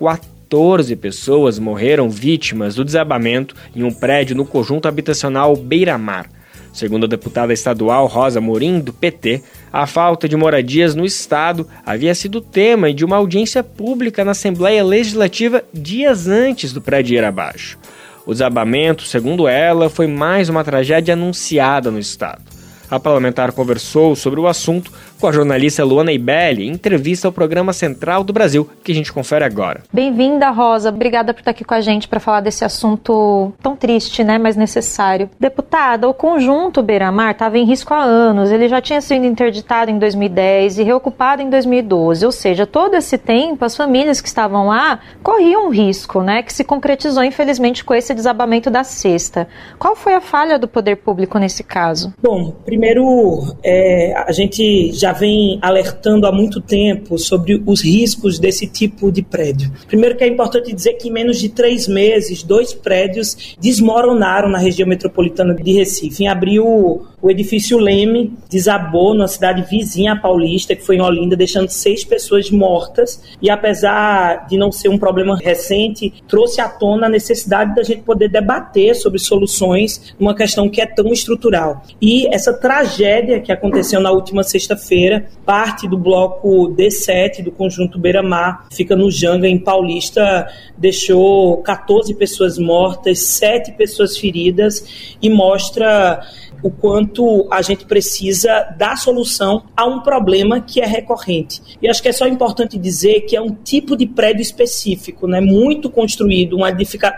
[0.00, 6.28] 14 pessoas morreram vítimas do desabamento em um prédio no conjunto habitacional Beira-Mar.
[6.72, 12.14] Segundo a deputada estadual Rosa Morim, do PT, a falta de moradias no estado havia
[12.14, 17.78] sido tema de uma audiência pública na Assembleia Legislativa dias antes do prédio ir abaixo.
[18.24, 22.51] O desabamento, segundo ela, foi mais uma tragédia anunciada no estado.
[22.92, 27.72] A parlamentar conversou sobre o assunto com a jornalista Luana Ibelli em entrevista ao programa
[27.72, 29.80] Central do Brasil, que a gente confere agora.
[29.90, 30.90] Bem-vinda, Rosa.
[30.90, 34.56] Obrigada por estar aqui com a gente para falar desse assunto tão triste, né, mas
[34.56, 35.30] necessário.
[35.40, 38.50] Deputada, o conjunto Beira-Mar estava em risco há anos.
[38.50, 42.26] Ele já tinha sido interditado em 2010 e reocupado em 2012.
[42.26, 46.52] Ou seja, todo esse tempo, as famílias que estavam lá corriam um risco, né, que
[46.52, 49.48] se concretizou, infelizmente, com esse desabamento da cesta.
[49.78, 52.12] Qual foi a falha do poder público nesse caso?
[52.20, 58.40] Bom, primeiro Primeiro, é, a gente já vem alertando há muito tempo sobre os riscos
[58.40, 59.70] desse tipo de prédio.
[59.86, 64.58] Primeiro que é importante dizer que em menos de três meses, dois prédios desmoronaram na
[64.58, 66.24] região metropolitana de Recife.
[66.24, 71.68] Em abril, o edifício Leme desabou na cidade vizinha Paulista, que foi em Olinda, deixando
[71.68, 73.22] seis pessoas mortas.
[73.40, 78.02] E apesar de não ser um problema recente, trouxe à tona a necessidade da gente
[78.02, 81.84] poder debater sobre soluções numa questão que é tão estrutural.
[82.00, 88.66] E essa tragédia que aconteceu na última sexta-feira, parte do bloco D7 do conjunto Beira-Mar,
[88.72, 96.22] fica no Janga, em Paulista, deixou 14 pessoas mortas, 7 pessoas feridas e mostra
[96.62, 101.60] o quanto a gente precisa dar solução a um problema que é recorrente.
[101.82, 105.40] E acho que é só importante dizer que é um tipo de prédio específico, né,
[105.40, 106.62] muito construído, um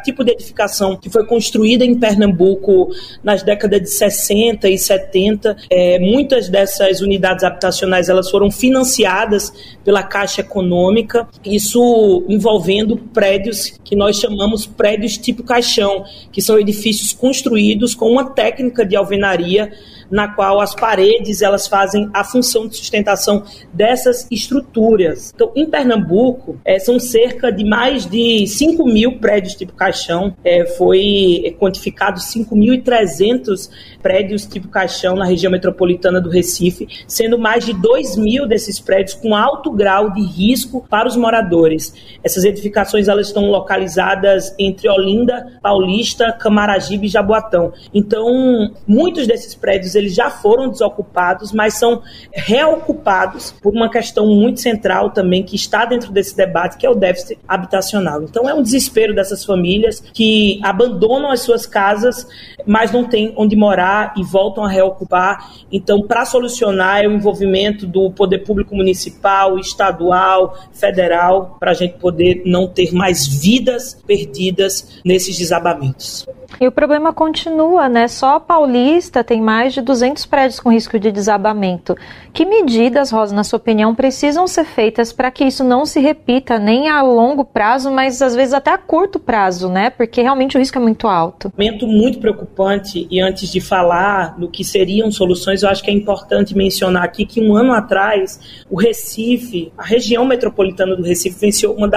[0.02, 2.90] tipo de edificação que foi construída em Pernambuco
[3.22, 5.56] nas décadas de 60 e 70.
[5.70, 9.52] É, muitas dessas unidades habitacionais elas foram financiadas
[9.84, 17.12] pela Caixa Econômica, isso envolvendo prédios que nós chamamos prédios tipo caixão, que são edifícios
[17.12, 19.70] construídos com uma técnica de alvenaria
[20.10, 25.32] na qual as paredes elas fazem a função de sustentação dessas estruturas.
[25.34, 30.66] Então, em Pernambuco, é, são cerca de mais de 5 mil prédios tipo caixão, é,
[30.66, 33.70] foi quantificado 5.300
[34.02, 39.14] prédios tipo caixão na região metropolitana do Recife, sendo mais de 2 mil desses prédios
[39.14, 41.94] com alto grau de risco para os moradores.
[42.22, 47.72] Essas edificações elas estão localizadas entre Olinda, Paulista, Camaragibe e Jaboatão.
[47.92, 52.02] Então, muitos desses prédios eles já foram desocupados, mas são
[52.32, 56.94] reocupados por uma questão muito central também que está dentro desse debate, que é o
[56.94, 58.22] déficit habitacional.
[58.22, 62.26] Então, é um desespero dessas famílias que abandonam as suas casas,
[62.66, 65.50] mas não têm onde morar e voltam a reocupar.
[65.70, 71.94] Então, para solucionar é o envolvimento do poder público municipal, estadual, federal, para a gente
[71.94, 76.26] poder não ter mais vidas perdidas nesses desabamentos.
[76.60, 78.06] E o problema continua, né?
[78.06, 81.96] Só a Paulista tem mais de 200 prédios com risco de desabamento.
[82.32, 86.58] Que medidas, Rosa, na sua opinião, precisam ser feitas para que isso não se repita
[86.58, 89.90] nem a longo prazo, mas às vezes até a curto prazo, né?
[89.90, 91.52] Porque realmente o risco é muito alto.
[91.56, 95.94] Momento muito preocupante e antes de falar do que seriam soluções, eu acho que é
[95.94, 101.72] importante mencionar aqui que um ano atrás o Recife, a região metropolitana do Recife, venceu
[101.72, 101.88] uma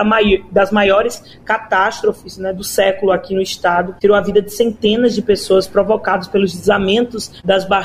[0.52, 5.21] das maiores catástrofes né, do século aqui no estado, tirou a vida de centenas de
[5.21, 7.77] pessoas provocados pelos deslizamentos das barreiras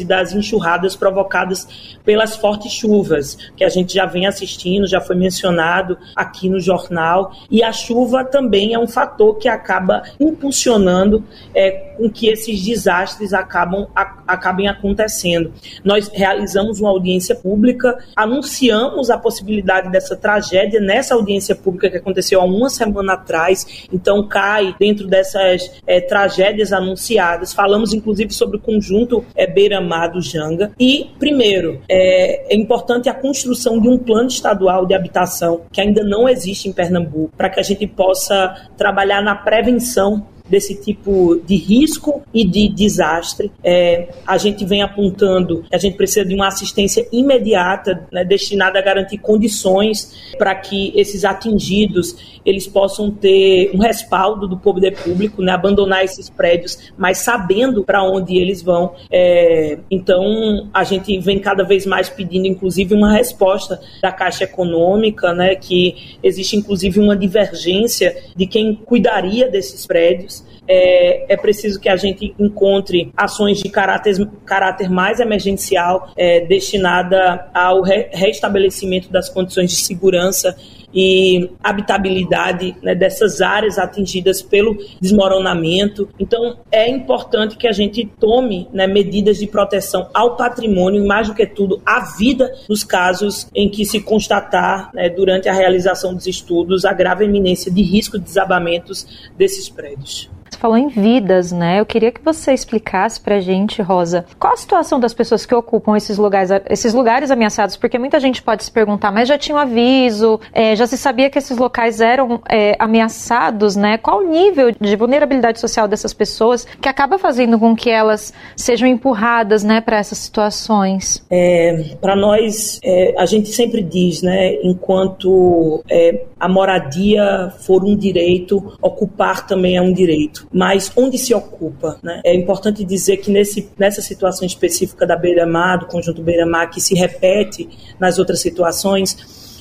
[0.00, 5.16] e das enxurradas provocadas pelas fortes chuvas, que a gente já vem assistindo, já foi
[5.16, 7.32] mencionado aqui no jornal.
[7.50, 13.32] E a chuva também é um fator que acaba impulsionando é, com que esses desastres
[13.32, 15.52] acabam, a, acabem acontecendo.
[15.84, 22.40] Nós realizamos uma audiência pública, anunciamos a possibilidade dessa tragédia nessa audiência pública que aconteceu
[22.40, 27.52] há uma semana atrás, então cai dentro dessas é, tragédias anunciadas.
[27.52, 30.72] Falamos, inclusive, sobre o conjunto é, Beira-Mar do Janga.
[30.78, 36.02] E, primeiro, é, é importante a construção de um plano estadual de habitação que ainda
[36.02, 41.56] não existe em Pernambuco, para que a gente possa trabalhar na prevenção desse tipo de
[41.56, 43.50] risco e de desastre.
[43.62, 48.78] É, a gente vem apontando que a gente precisa de uma assistência imediata né, destinada
[48.78, 55.42] a garantir condições para que esses atingidos eles possam ter um respaldo do poder público,
[55.42, 58.94] né, abandonar esses prédios, mas sabendo para onde eles vão.
[59.10, 65.34] É, então, a gente vem cada vez mais pedindo, inclusive, uma resposta da Caixa Econômica,
[65.34, 70.35] né, que existe, inclusive, uma divergência de quem cuidaria desses prédios
[70.68, 77.48] é, é preciso que a gente encontre ações de caráter, caráter mais emergencial é, destinada
[77.54, 80.56] ao re, restabelecimento das condições de segurança
[80.96, 86.08] e habitabilidade né, dessas áreas atingidas pelo desmoronamento.
[86.18, 91.28] Então, é importante que a gente tome né, medidas de proteção ao patrimônio e, mais
[91.28, 96.14] do que tudo, à vida nos casos em que se constatar, né, durante a realização
[96.14, 100.30] dos estudos, a grave iminência de risco de desabamentos desses prédios.
[100.50, 101.80] Você falou em vidas, né?
[101.80, 105.96] Eu queria que você explicasse pra gente, Rosa, qual a situação das pessoas que ocupam
[105.96, 109.60] esses lugares, esses lugares ameaçados, porque muita gente pode se perguntar, mas já tinha um
[109.60, 113.98] aviso, é, já se sabia que esses locais eram é, ameaçados, né?
[113.98, 118.88] Qual o nível de vulnerabilidade social dessas pessoas que acaba fazendo com que elas sejam
[118.88, 121.24] empurradas, né, para essas situações?
[121.30, 127.96] É, para nós, é, a gente sempre diz, né, enquanto é, a moradia for um
[127.96, 131.98] direito, ocupar também é um direito mas onde se ocupa?
[132.02, 132.20] Né?
[132.24, 136.94] É importante dizer que nesse, nessa situação específica da beira-mar, do conjunto beira-mar, que se
[136.94, 137.68] repete
[137.98, 139.16] nas outras situações,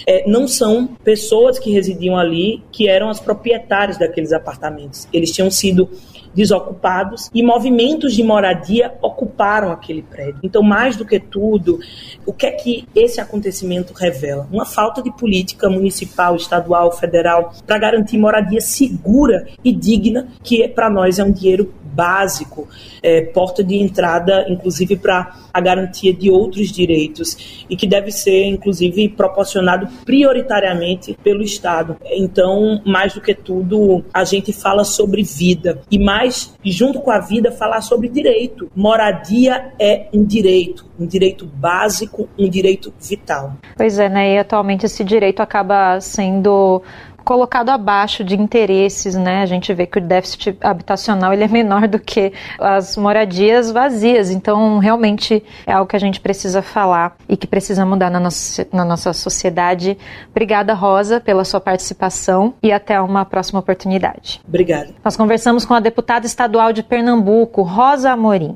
[0.07, 5.07] é, não são pessoas que residiam ali que eram as proprietárias daqueles apartamentos.
[5.11, 5.89] Eles tinham sido
[6.35, 10.39] desocupados e movimentos de moradia ocuparam aquele prédio.
[10.43, 11.79] Então, mais do que tudo,
[12.25, 14.47] o que é que esse acontecimento revela?
[14.51, 20.89] Uma falta de política municipal, estadual, federal para garantir moradia segura e digna, que para
[20.89, 22.67] nós é um dinheiro básico,
[23.01, 28.45] é, porta de entrada, inclusive, para a garantia de outros direitos e que deve ser,
[28.45, 31.97] inclusive, proporcionado prioritariamente pelo Estado.
[32.11, 37.19] Então, mais do que tudo, a gente fala sobre vida e mais, junto com a
[37.19, 38.69] vida, falar sobre direito.
[38.75, 43.53] Moradia é um direito, um direito básico, um direito vital.
[43.77, 44.35] Pois é, né?
[44.35, 46.81] E atualmente esse direito acaba sendo
[47.25, 49.41] colocado abaixo de interesses, né?
[49.41, 54.29] A gente vê que o déficit habitacional ele é menor do que as moradias vazias.
[54.29, 58.67] Então, realmente é algo que a gente precisa falar e que precisa mudar na nossa,
[58.71, 59.97] na nossa sociedade.
[60.29, 64.39] Obrigada, Rosa, pela sua participação e até uma próxima oportunidade.
[64.47, 64.89] Obrigada.
[65.03, 68.55] Nós conversamos com a deputada estadual de Pernambuco, Rosa Amorim.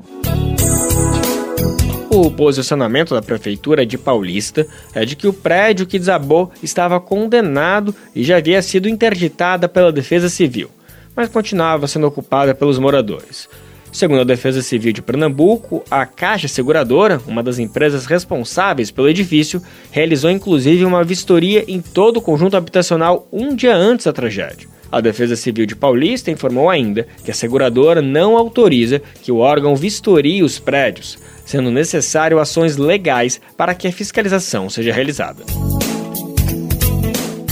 [2.12, 7.94] O posicionamento da prefeitura de Paulista é de que o prédio que desabou estava condenado
[8.12, 10.68] e já havia sido interditada pela Defesa Civil,
[11.14, 13.48] mas continuava sendo ocupada pelos moradores.
[13.92, 19.62] Segundo a Defesa Civil de Pernambuco, a Caixa Seguradora, uma das empresas responsáveis pelo edifício,
[19.92, 24.68] realizou inclusive uma vistoria em todo o conjunto habitacional um dia antes da tragédia.
[24.90, 29.76] A Defesa Civil de Paulista informou ainda que a seguradora não autoriza que o órgão
[29.76, 31.16] vistorie os prédios,
[31.50, 35.42] sendo necessário ações legais para que a fiscalização seja realizada.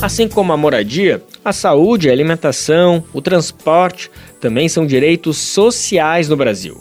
[0.01, 4.09] Assim como a moradia, a saúde, a alimentação, o transporte
[4.41, 6.79] também são direitos sociais no Brasil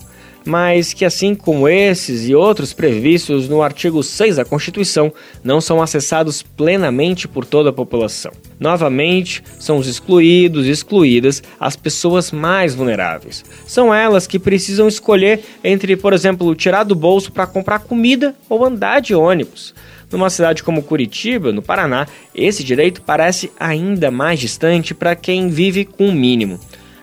[0.47, 5.11] mas que, assim como esses e outros previstos no artigo 6 da Constituição,
[5.43, 8.31] não são acessados plenamente por toda a população.
[8.57, 13.43] Novamente, são os excluídos e excluídas as pessoas mais vulneráveis.
[13.65, 18.65] São elas que precisam escolher entre, por exemplo, tirar do bolso para comprar comida ou
[18.65, 19.75] andar de ônibus.
[20.09, 25.83] Numa cidade como Curitiba, no Paraná, esse direito parece ainda mais distante para quem vive
[25.83, 26.57] com o mínimo.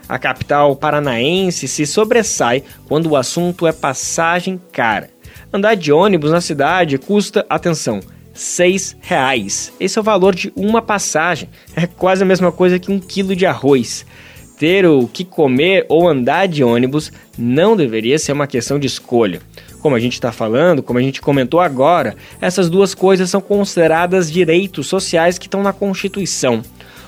[0.08, 5.10] A capital paranaense se sobressai quando o assunto é passagem cara.
[5.52, 8.00] Andar de ônibus na cidade custa, atenção,
[8.34, 9.72] seis reais.
[9.78, 11.48] Esse é o valor de uma passagem.
[11.76, 14.04] É quase a mesma coisa que um quilo de arroz.
[14.58, 19.40] Ter o que comer ou andar de ônibus não deveria ser uma questão de escolha.
[19.80, 24.30] Como a gente está falando, como a gente comentou agora, essas duas coisas são consideradas
[24.30, 26.62] direitos sociais que estão na Constituição.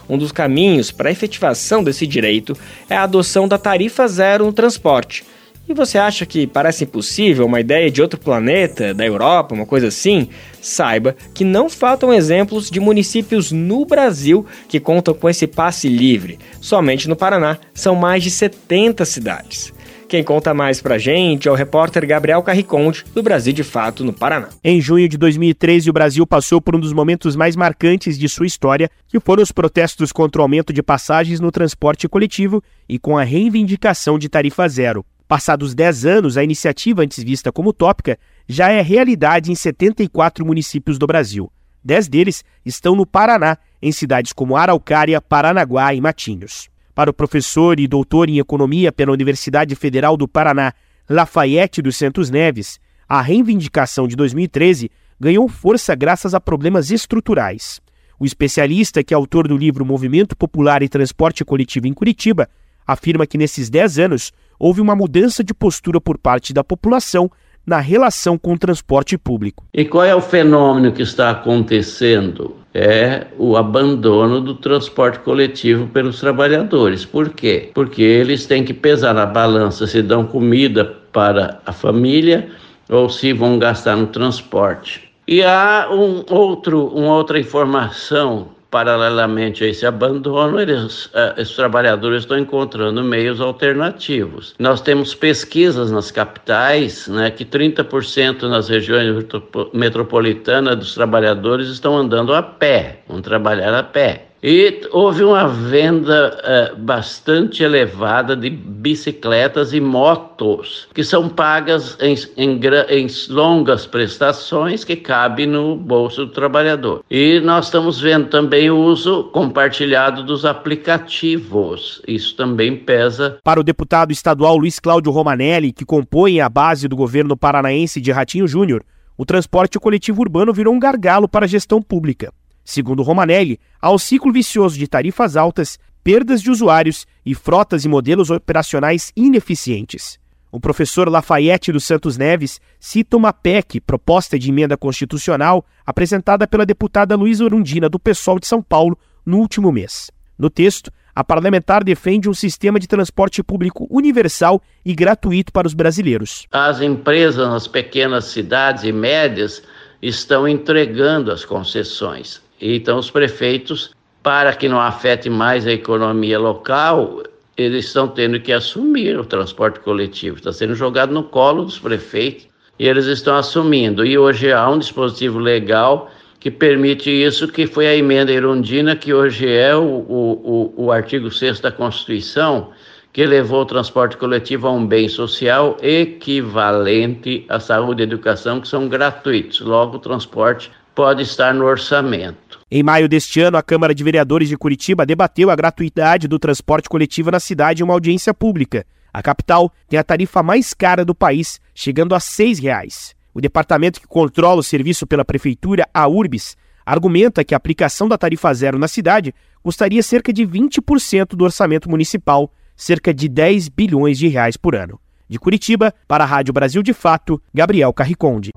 [0.09, 2.57] Um dos caminhos para a efetivação desse direito
[2.89, 5.25] é a adoção da tarifa zero no transporte.
[5.69, 9.89] E você acha que parece impossível uma ideia de outro planeta, da Europa, uma coisa
[9.89, 10.29] assim?
[10.61, 16.39] Saiba que não faltam exemplos de municípios no Brasil que contam com esse passe livre.
[16.61, 19.75] Somente no Paraná são mais de 70 cidades.
[20.09, 24.13] Quem conta mais pra gente é o repórter Gabriel Carriconde, do Brasil de Fato, no
[24.13, 24.51] Paraná.
[24.63, 28.47] Em junho de 2013, o Brasil passou por um dos momentos mais marcantes de sua
[28.47, 33.19] história, que foram os protestos contra o aumento de passagens no transporte coletivo e com
[33.19, 35.05] a reivindicação de tarifa zero.
[35.27, 38.17] Passados 10 anos, a iniciativa, antes vista como utópica,
[38.49, 41.51] já é realidade em 74 municípios do Brasil.
[41.83, 46.69] Dez deles estão no Paraná, em cidades como Araucária, Paranaguá e Matinhos.
[46.97, 50.73] Para o professor e doutor em economia pela Universidade Federal do Paraná,
[51.07, 54.91] Lafayette dos Santos Neves, a reivindicação de 2013
[55.21, 57.83] ganhou força graças a problemas estruturais.
[58.19, 62.49] O especialista, que é autor do livro Movimento Popular e Transporte Coletivo em Curitiba,
[62.87, 67.31] afirma que nesses 10 anos houve uma mudança de postura por parte da população
[67.67, 69.65] na relação com o transporte público.
[69.75, 72.55] E qual é o fenômeno que está acontecendo?
[72.73, 77.05] É o abandono do transporte coletivo pelos trabalhadores.
[77.05, 77.71] Por quê?
[77.75, 82.49] Porque eles têm que pesar na balança se dão comida para a família
[82.89, 85.11] ou se vão gastar no transporte.
[85.27, 92.23] E há um outro, uma outra informação paralelamente a esse abandono, eles, uh, os trabalhadores
[92.23, 94.55] estão encontrando meios alternativos.
[94.59, 99.25] Nós temos pesquisas nas capitais, né, que 30% nas regiões
[99.73, 104.27] metropolitanas dos trabalhadores estão andando a pé, vão trabalhar a pé.
[104.49, 112.15] E houve uma venda uh, bastante elevada de bicicletas e motos, que são pagas em,
[112.37, 117.03] em, em, longas prestações que cabem no bolso do trabalhador.
[117.11, 122.01] E nós estamos vendo também o uso compartilhado dos aplicativos.
[122.07, 123.41] Isso também pesa.
[123.43, 128.13] Para o deputado estadual Luiz Cláudio Romanelli, que compõe a base do governo paranaense de
[128.13, 128.85] Ratinho Júnior,
[129.19, 132.33] o transporte coletivo urbano virou um gargalo para a gestão pública.
[132.67, 137.89] Segundo Romanelli, há um ciclo vicioso de tarifas altas, perdas de usuários e frotas e
[137.89, 140.19] modelos operacionais ineficientes.
[140.51, 146.67] O professor Lafayette dos Santos Neves cita uma PEC, proposta de emenda constitucional, apresentada pela
[146.67, 150.11] deputada Luísa Orundina, do PSOL de São Paulo, no último mês.
[150.37, 155.75] No texto, a parlamentar defende um sistema de transporte público universal e gratuito para os
[155.75, 156.49] brasileiros.
[156.51, 159.63] As empresas nas pequenas cidades e médias
[160.03, 162.45] estão entregando as concessões.
[162.61, 163.93] Então, os prefeitos,
[164.23, 167.23] para que não afete mais a economia local,
[167.57, 170.37] eles estão tendo que assumir o transporte coletivo.
[170.37, 172.49] Está sendo jogado no colo dos prefeitos
[172.79, 174.05] e eles estão assumindo.
[174.05, 179.13] E hoje há um dispositivo legal que permite isso, que foi a emenda Irundina, que
[179.13, 182.71] hoje é o, o, o, o artigo 6 da Constituição,
[183.13, 188.69] que levou o transporte coletivo a um bem social equivalente à saúde e educação, que
[188.69, 189.61] são gratuitos.
[189.61, 192.46] Logo, o transporte pode estar no orçamento.
[192.69, 196.89] Em maio deste ano, a Câmara de Vereadores de Curitiba debateu a gratuidade do transporte
[196.89, 198.85] coletivo na cidade em uma audiência pública.
[199.13, 203.15] A capital tem a tarifa mais cara do país, chegando a R$ 6,00.
[203.33, 208.19] O departamento que controla o serviço pela prefeitura, a URBS, argumenta que a aplicação da
[208.19, 214.19] tarifa zero na cidade custaria cerca de 20% do orçamento municipal cerca de 10 bilhões
[214.19, 214.99] de reais por ano.
[215.29, 218.51] De Curitiba, para a Rádio Brasil de Fato, Gabriel Carriconde.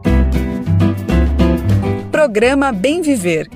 [2.12, 3.48] Programa Bem Viver.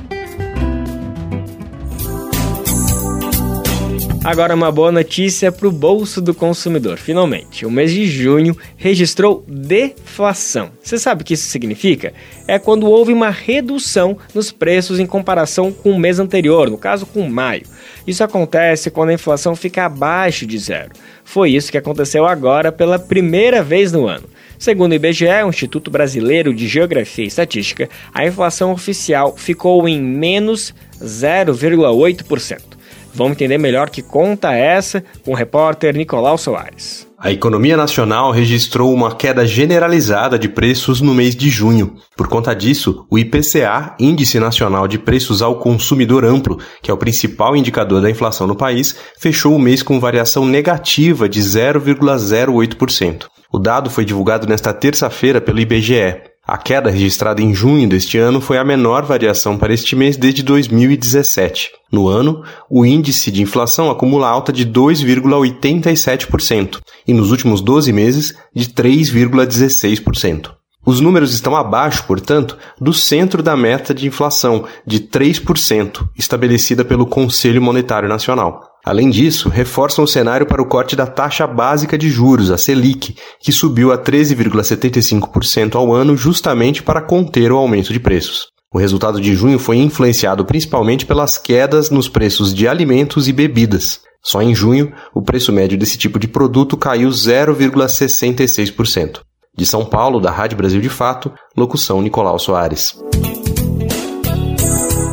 [4.24, 6.97] Agora uma boa notícia para o bolso do consumidor.
[6.97, 10.71] Finalmente, o mês de junho registrou deflação.
[10.82, 12.13] Você sabe o que isso significa?
[12.47, 17.05] É quando houve uma redução nos preços em comparação com o mês anterior, no caso
[17.05, 17.63] com maio.
[18.07, 20.91] Isso acontece quando a inflação fica abaixo de zero.
[21.26, 24.30] Foi isso que aconteceu agora pela primeira vez no ano.
[24.57, 30.01] Segundo o IBGE, o Instituto Brasileiro de Geografia e Estatística, a inflação oficial ficou em
[30.01, 32.72] menos 0,8%.
[33.14, 37.07] Vamos entender melhor que conta essa com o repórter Nicolau Soares.
[37.24, 41.95] A economia nacional registrou uma queda generalizada de preços no mês de junho.
[42.18, 46.97] Por conta disso, o IPCA, Índice Nacional de Preços ao Consumidor Amplo, que é o
[46.97, 53.28] principal indicador da inflação no país, fechou o mês com variação negativa de 0,08%.
[53.53, 56.34] O dado foi divulgado nesta terça-feira pelo IBGE.
[56.45, 60.43] A queda registrada em junho deste ano foi a menor variação para este mês desde
[60.43, 61.72] 2017.
[61.93, 68.33] No ano, o índice de inflação acumula alta de 2,87% e nos últimos 12 meses
[68.51, 70.49] de 3,16%.
[70.83, 77.05] Os números estão abaixo, portanto, do centro da meta de inflação de 3%, estabelecida pelo
[77.05, 78.71] Conselho Monetário Nacional.
[78.83, 83.15] Além disso, reforçam o cenário para o corte da taxa básica de juros, a Selic,
[83.39, 88.53] que subiu a 13,75% ao ano justamente para conter o aumento de preços.
[88.74, 94.01] O resultado de junho foi influenciado principalmente pelas quedas nos preços de alimentos e bebidas.
[94.19, 99.19] Só em junho, o preço médio desse tipo de produto caiu 0,66%.
[99.55, 102.97] De São Paulo, da Rádio Brasil de Fato, locução Nicolau Soares.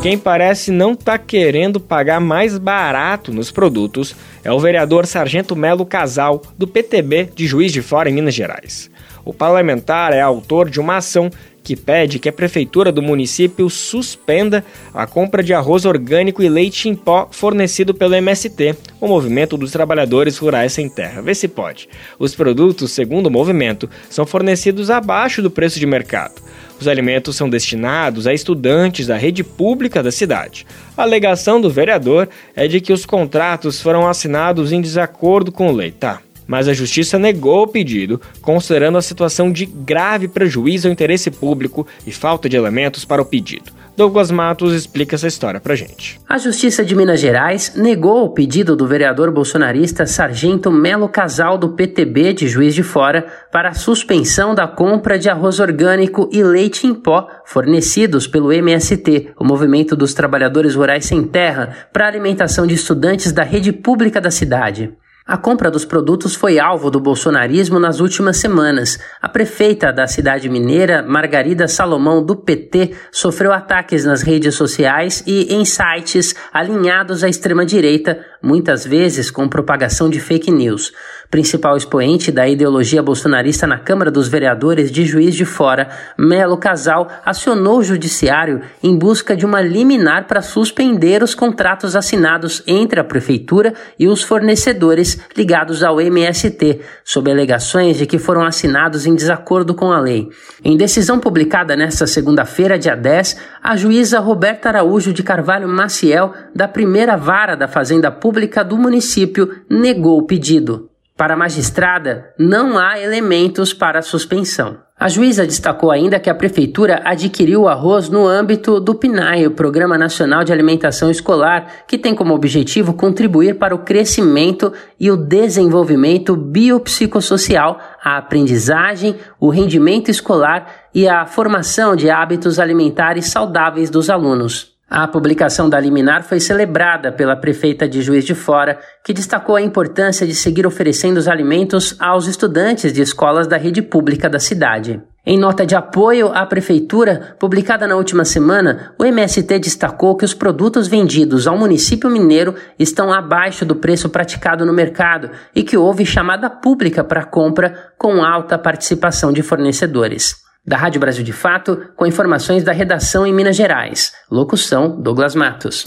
[0.01, 5.85] Quem parece não tá querendo pagar mais barato nos produtos é o vereador Sargento Melo
[5.85, 8.89] Casal, do PTB de Juiz de Fora, em Minas Gerais.
[9.23, 11.29] O parlamentar é autor de uma ação
[11.63, 16.89] que pede que a prefeitura do município suspenda a compra de arroz orgânico e leite
[16.89, 21.21] em pó fornecido pelo MST, o Movimento dos Trabalhadores Rurais Sem Terra.
[21.21, 21.87] Vê se pode.
[22.17, 26.41] Os produtos, segundo o movimento, são fornecidos abaixo do preço de mercado.
[26.79, 30.65] Os alimentos são destinados a estudantes da rede pública da cidade.
[30.97, 35.91] A alegação do vereador é de que os contratos foram assinados em desacordo com lei.
[35.91, 36.21] Tá,
[36.51, 41.87] mas a Justiça negou o pedido, considerando a situação de grave prejuízo ao interesse público
[42.05, 43.71] e falta de elementos para o pedido.
[43.95, 46.19] Douglas Matos explica essa história pra gente.
[46.27, 51.69] A Justiça de Minas Gerais negou o pedido do vereador bolsonarista Sargento Melo Casal do
[51.69, 56.85] PTB de Juiz de Fora para a suspensão da compra de arroz orgânico e leite
[56.85, 62.73] em pó fornecidos pelo MST, o Movimento dos Trabalhadores Rurais Sem Terra, para alimentação de
[62.73, 64.91] estudantes da rede pública da cidade.
[65.31, 68.99] A compra dos produtos foi alvo do bolsonarismo nas últimas semanas.
[69.21, 75.55] A prefeita da cidade mineira, Margarida Salomão, do PT, sofreu ataques nas redes sociais e
[75.55, 80.91] em sites alinhados à extrema-direita muitas vezes com propagação de fake news.
[81.29, 87.07] Principal expoente da ideologia bolsonarista na Câmara dos Vereadores de Juiz de Fora, Melo Casal
[87.23, 93.03] acionou o judiciário em busca de uma liminar para suspender os contratos assinados entre a
[93.03, 99.73] prefeitura e os fornecedores ligados ao MST, sob alegações de que foram assinados em desacordo
[99.73, 100.29] com a lei.
[100.63, 106.67] Em decisão publicada nesta segunda-feira, dia 10, a juíza Roberta Araújo de Carvalho Maciel, da
[106.67, 108.30] primeira vara da Fazenda Pública
[108.63, 110.89] do município, negou o pedido.
[111.15, 114.79] Para a magistrada, não há elementos para suspensão.
[115.01, 119.51] A juíza destacou ainda que a prefeitura adquiriu o arroz no âmbito do PNAE, o
[119.51, 125.17] Programa Nacional de Alimentação Escolar, que tem como objetivo contribuir para o crescimento e o
[125.17, 134.07] desenvolvimento biopsicossocial, a aprendizagem, o rendimento escolar e a formação de hábitos alimentares saudáveis dos
[134.07, 134.71] alunos.
[134.93, 139.61] A publicação da liminar foi celebrada pela prefeita de Juiz de Fora, que destacou a
[139.61, 145.01] importância de seguir oferecendo os alimentos aos estudantes de escolas da rede pública da cidade.
[145.25, 150.33] Em nota de apoio à prefeitura, publicada na última semana, o MST destacou que os
[150.33, 156.05] produtos vendidos ao município mineiro estão abaixo do preço praticado no mercado e que houve
[156.05, 160.50] chamada pública para compra com alta participação de fornecedores.
[160.65, 164.13] Da Rádio Brasil de Fato, com informações da redação em Minas Gerais.
[164.29, 165.85] Locução: Douglas Matos.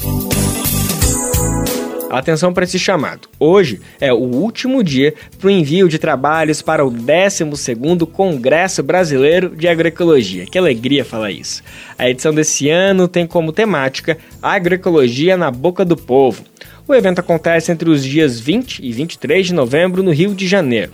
[2.19, 3.29] Atenção para esse chamado.
[3.41, 9.55] Hoje é o último dia para o envio de trabalhos para o 12º Congresso Brasileiro
[9.57, 10.47] de Agroecologia.
[10.47, 11.62] Que alegria falar isso.
[11.99, 16.45] A edição desse ano tem como temática Agroecologia na Boca do Povo.
[16.87, 20.93] O evento acontece entre os dias 20 e 23 de novembro no Rio de Janeiro.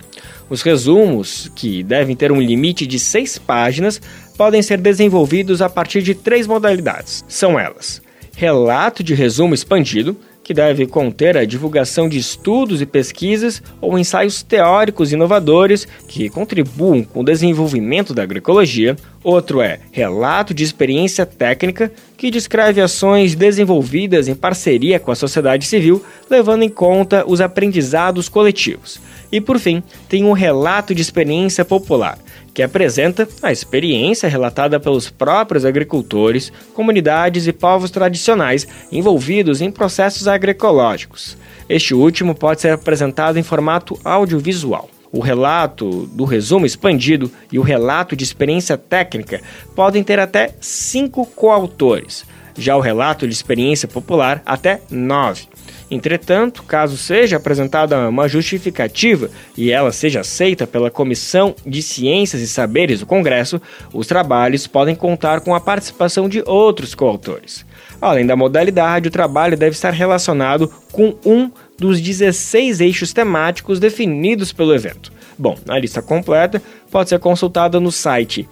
[0.49, 4.01] Os resumos, que devem ter um limite de seis páginas,
[4.37, 7.23] podem ser desenvolvidos a partir de três modalidades.
[7.27, 8.01] São elas:
[8.35, 10.17] relato de resumo expandido,
[10.51, 17.05] que deve conter a divulgação de estudos e pesquisas ou ensaios teóricos inovadores que contribuam
[17.05, 18.97] com o desenvolvimento da agroecologia.
[19.23, 25.65] Outro é relato de experiência técnica, que descreve ações desenvolvidas em parceria com a sociedade
[25.65, 28.99] civil, levando em conta os aprendizados coletivos.
[29.31, 32.19] E por fim, tem um relato de experiência popular,
[32.53, 40.27] que apresenta a experiência relatada pelos próprios agricultores, comunidades e povos tradicionais envolvidos em processos
[40.27, 41.37] agroecológicos.
[41.69, 44.89] Este último pode ser apresentado em formato audiovisual.
[45.13, 49.41] O relato do resumo expandido e o relato de experiência técnica
[49.75, 52.25] podem ter até cinco coautores,
[52.57, 55.47] já o relato de experiência popular, até nove.
[55.91, 62.47] Entretanto, caso seja apresentada uma justificativa e ela seja aceita pela Comissão de Ciências e
[62.47, 63.61] Saberes do Congresso,
[63.93, 67.65] os trabalhos podem contar com a participação de outros coautores.
[67.99, 74.53] Além da modalidade, o trabalho deve estar relacionado com um dos 16 eixos temáticos definidos
[74.53, 75.11] pelo evento.
[75.37, 78.47] Bom, a lista completa pode ser consultada no site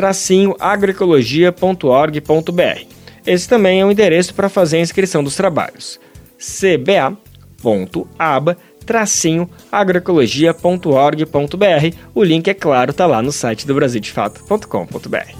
[0.00, 3.00] cba.aba-agroecologia.org.br.
[3.26, 6.00] Esse também é o endereço para fazer a inscrição dos trabalhos.
[6.38, 8.56] cba.aba
[9.70, 11.96] agroecologia.org.br.
[12.14, 15.34] O link, é claro, está lá no site do brasildefato.com.br.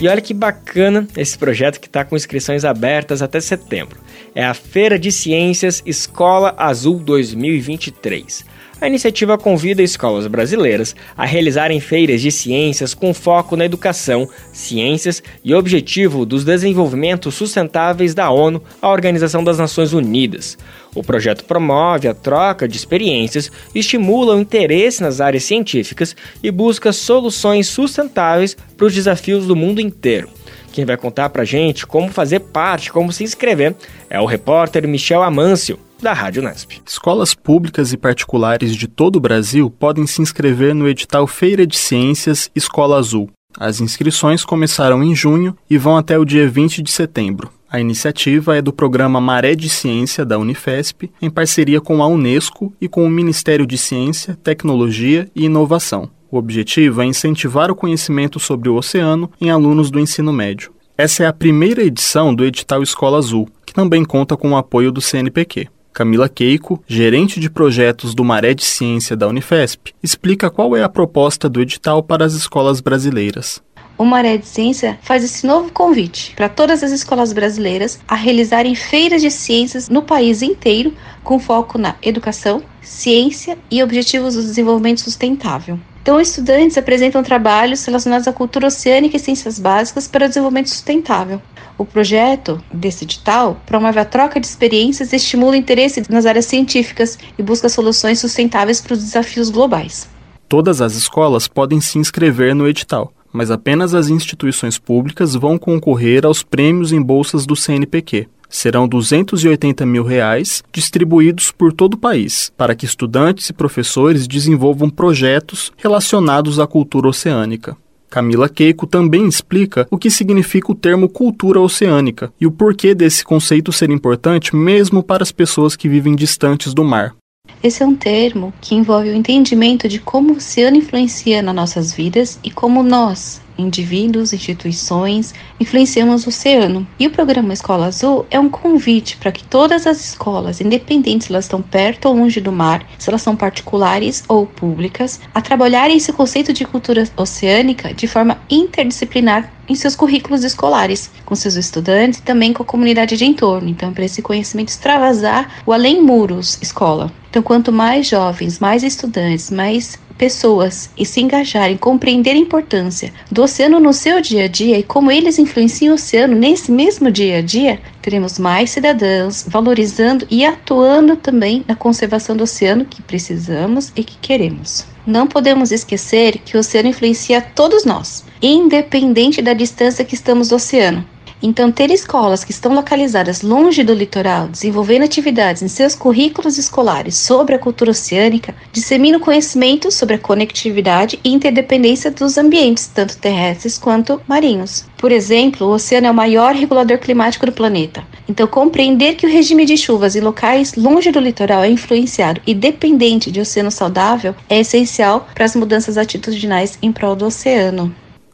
[0.00, 3.98] E olha que bacana esse projeto que está com inscrições abertas até setembro.
[4.34, 8.46] É a Feira de Ciências Escola Azul 2023.
[8.80, 15.22] A iniciativa convida escolas brasileiras a realizarem feiras de ciências com foco na educação, ciências
[15.44, 20.56] e objetivo dos desenvolvimentos sustentáveis da ONU, a Organização das Nações Unidas.
[20.94, 26.90] O projeto promove a troca de experiências, estimula o interesse nas áreas científicas e busca
[26.90, 30.30] soluções sustentáveis para os desafios do mundo inteiro.
[30.72, 33.74] Quem vai contar para gente como fazer parte, como se inscrever,
[34.08, 36.80] é o repórter Michel Amâncio da Rádio Nesp.
[36.84, 41.76] Escolas públicas e particulares de todo o Brasil podem se inscrever no edital Feira de
[41.76, 43.30] Ciências Escola Azul.
[43.58, 47.50] As inscrições começaram em junho e vão até o dia 20 de setembro.
[47.70, 52.72] A iniciativa é do programa Maré de Ciência da Unifesp, em parceria com a Unesco
[52.80, 56.10] e com o Ministério de Ciência, Tecnologia e Inovação.
[56.32, 60.72] O objetivo é incentivar o conhecimento sobre o oceano em alunos do ensino médio.
[60.96, 64.90] Essa é a primeira edição do edital Escola Azul, que também conta com o apoio
[64.90, 65.68] do CNPq.
[65.92, 70.88] Camila Keiko, gerente de projetos do Maré de Ciência da Unifesp, explica qual é a
[70.88, 73.62] proposta do edital para as escolas brasileiras.
[73.98, 78.74] O Maré de Ciência faz esse novo convite para todas as escolas brasileiras a realizarem
[78.74, 85.02] feiras de ciências no país inteiro, com foco na educação, ciência e objetivos do desenvolvimento
[85.02, 85.78] sustentável.
[86.02, 91.40] Então, estudantes apresentam trabalhos relacionados à cultura oceânica e ciências básicas para o desenvolvimento sustentável.
[91.78, 97.16] O projeto desse edital promove a troca de experiências, estimula o interesse nas áreas científicas
[97.38, 100.08] e busca soluções sustentáveis para os desafios globais.
[100.48, 106.26] Todas as escolas podem se inscrever no edital, mas apenas as instituições públicas vão concorrer
[106.26, 108.28] aos prêmios em bolsas do CNPq.
[108.52, 114.90] Serão 280 mil reais distribuídos por todo o país, para que estudantes e professores desenvolvam
[114.90, 117.74] projetos relacionados à cultura oceânica.
[118.10, 123.24] Camila Keiko também explica o que significa o termo cultura oceânica e o porquê desse
[123.24, 127.14] conceito ser importante mesmo para as pessoas que vivem distantes do mar.
[127.62, 131.92] Esse é um termo que envolve o entendimento de como o oceano influencia nas nossas
[131.92, 136.86] vidas e como nós, indivíduos, instituições, influenciamos o oceano.
[136.98, 141.32] E o programa Escola Azul é um convite para que todas as escolas, independente se
[141.32, 145.96] elas estão perto ou longe do mar, se elas são particulares ou públicas, a trabalharem
[145.96, 152.18] esse conceito de cultura oceânica de forma interdisciplinar em seus currículos escolares, com seus estudantes
[152.18, 153.68] e também com a comunidade de entorno.
[153.68, 157.12] Então, para esse conhecimento extravasar o além muros escola.
[157.32, 163.42] Então, quanto mais jovens, mais estudantes, mais pessoas e se engajarem, compreender a importância do
[163.42, 167.38] oceano no seu dia a dia e como eles influenciam o oceano nesse mesmo dia
[167.38, 173.90] a dia, teremos mais cidadãos valorizando e atuando também na conservação do oceano que precisamos
[173.96, 174.84] e que queremos.
[175.06, 180.56] Não podemos esquecer que o oceano influencia todos nós, independente da distância que estamos do
[180.56, 181.02] oceano.
[181.42, 187.16] Então, ter escolas que estão localizadas longe do litoral, desenvolvendo atividades em seus currículos escolares
[187.16, 193.18] sobre a cultura oceânica, dissemina o conhecimento sobre a conectividade e interdependência dos ambientes, tanto
[193.18, 194.84] terrestres quanto marinhos.
[194.96, 198.04] Por exemplo, o oceano é o maior regulador climático do planeta.
[198.28, 202.54] Então, compreender que o regime de chuvas em locais longe do litoral é influenciado e
[202.54, 207.92] dependente de oceano saudável é essencial para as mudanças atitudinais em prol do oceano.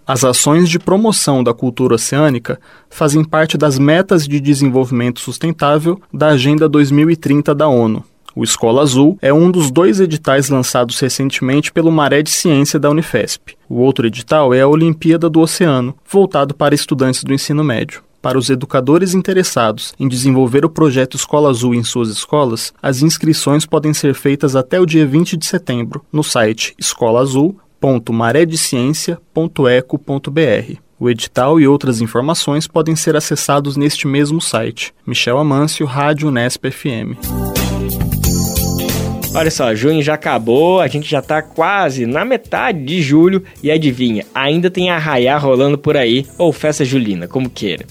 [0.09, 6.29] As ações de promoção da cultura oceânica fazem parte das metas de desenvolvimento sustentável da
[6.29, 8.03] Agenda 2030 da ONU.
[8.35, 12.89] O Escola Azul é um dos dois editais lançados recentemente pelo Maré de Ciência da
[12.89, 13.55] Unifesp.
[13.69, 18.03] O outro edital é a Olimpíada do Oceano, voltado para estudantes do ensino médio.
[18.23, 23.67] Para os educadores interessados em desenvolver o projeto Escola Azul em suas escolas, as inscrições
[23.67, 27.21] podem ser feitas até o dia 20 de setembro no site Escola
[27.81, 30.81] Azul www.maredesciencia.eco.br.
[31.01, 34.93] O edital e outras informações podem ser acessados neste mesmo site.
[35.07, 37.15] Michel Amâncio, Rádio Unesp FM.
[39.33, 43.71] Olha só, junho já acabou, a gente já tá quase na metade de julho e
[43.71, 47.87] adivinha, ainda tem arraiá rolando por aí, ou festa julina, como queira.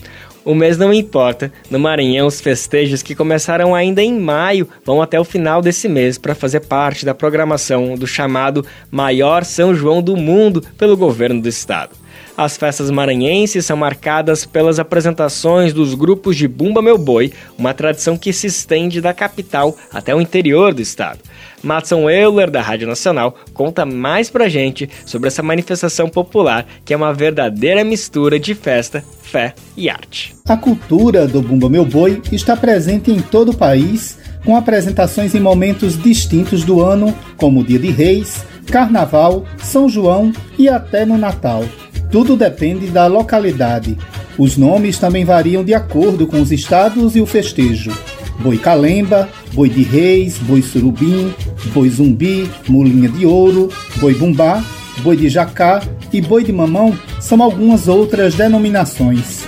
[0.48, 1.52] O mês não importa.
[1.70, 6.18] No Maranhão, os festejos que começaram ainda em maio vão até o final desse mês
[6.18, 11.50] para fazer parte da programação do chamado Maior São João do Mundo pelo governo do
[11.50, 11.98] estado.
[12.38, 18.16] As festas maranhenses são marcadas pelas apresentações dos grupos de Bumba Meu Boi, uma tradição
[18.16, 21.18] que se estende da capital até o interior do estado.
[21.64, 26.98] Matson Euler, da Rádio Nacional, conta mais pra gente sobre essa manifestação popular que é
[26.98, 30.36] uma verdadeira mistura de festa, fé e arte.
[30.48, 35.40] A cultura do Bumba Meu Boi está presente em todo o país, com apresentações em
[35.40, 41.18] momentos distintos do ano, como o Dia de Reis, Carnaval, São João e até no
[41.18, 41.64] Natal.
[42.12, 43.97] Tudo depende da localidade.
[44.38, 47.91] Os nomes também variam de acordo com os estados e o festejo.
[48.39, 51.34] Boi Calemba, Boi de Reis, Boi Surubim,
[51.74, 54.64] Boi Zumbi, Mulinha de Ouro, Boi Bumbá,
[55.01, 55.82] Boi de Jacá
[56.14, 59.45] e Boi de Mamão são algumas outras denominações.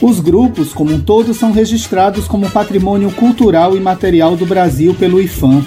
[0.00, 5.20] Os grupos, como um todo, são registrados como Patrimônio Cultural e Material do Brasil pelo
[5.20, 5.64] IFAM.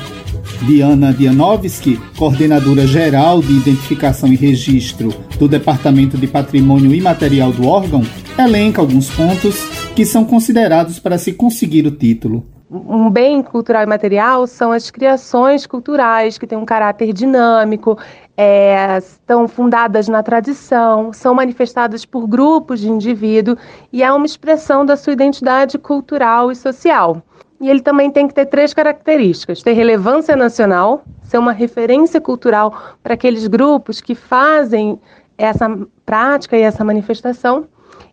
[0.62, 8.02] Diana Dianovski, coordenadora geral de identificação e registro do Departamento de Patrimônio Imaterial do órgão,
[8.38, 9.66] elenca alguns pontos
[9.96, 12.46] que são considerados para se conseguir o título.
[12.70, 17.98] Um bem cultural e material são as criações culturais que têm um caráter dinâmico,
[18.36, 23.58] é, estão fundadas na tradição, são manifestadas por grupos de indivíduos
[23.94, 27.22] e é uma expressão da sua identidade cultural e social.
[27.60, 32.96] E ele também tem que ter três características: ter relevância nacional, ser uma referência cultural
[33.02, 35.00] para aqueles grupos que fazem
[35.38, 35.70] essa
[36.06, 37.66] prática e essa manifestação,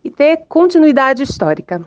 [0.05, 1.83] e ter continuidade histórica.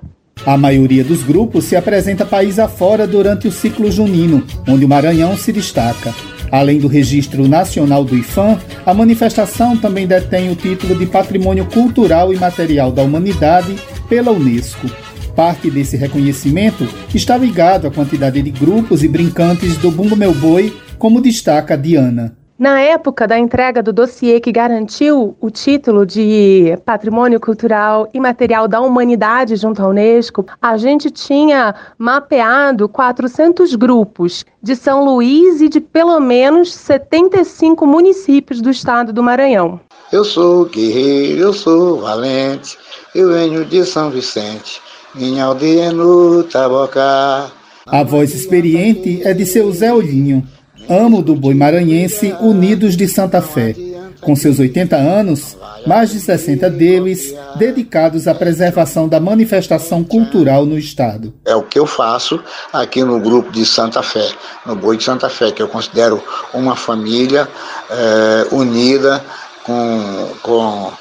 [0.45, 5.35] A maioria dos grupos se apresenta país afora durante o ciclo junino, onde o Maranhão
[5.37, 6.13] se destaca.
[6.51, 12.33] Além do registro nacional do IFAM, a manifestação também detém o título de Patrimônio Cultural
[12.33, 13.75] e Material da Humanidade
[14.07, 14.87] pela Unesco.
[15.35, 20.73] Parte desse reconhecimento está ligado à quantidade de grupos e brincantes do Bumbo Meu Boi,
[20.97, 22.37] como destaca Diana.
[22.57, 28.65] Na época da entrega do dossiê que garantiu o título de Patrimônio Cultural e Material
[28.65, 35.67] da Humanidade junto à Unesco, a gente tinha mapeado 400 grupos de São Luís e
[35.67, 39.81] de pelo menos 75 municípios do estado do Maranhão.
[40.13, 42.77] Eu sou guerreiro, eu sou valente,
[43.13, 44.81] eu venho de São Vicente,
[45.15, 47.51] minha aldeia no Tabocá.
[47.85, 50.47] A voz experiente é de seu Zé Olhinho
[50.89, 53.75] amo do boi maranhense Unidos de Santa Fé.
[54.21, 55.55] Com seus 80 anos,
[55.85, 61.33] mais de 60 deles dedicados à preservação da manifestação cultural no Estado.
[61.45, 62.41] É o que eu faço
[62.73, 64.27] aqui no grupo de Santa Fé,
[64.65, 67.47] no Boi de Santa Fé, que eu considero uma família
[67.89, 69.23] é, unida
[69.63, 70.91] com, com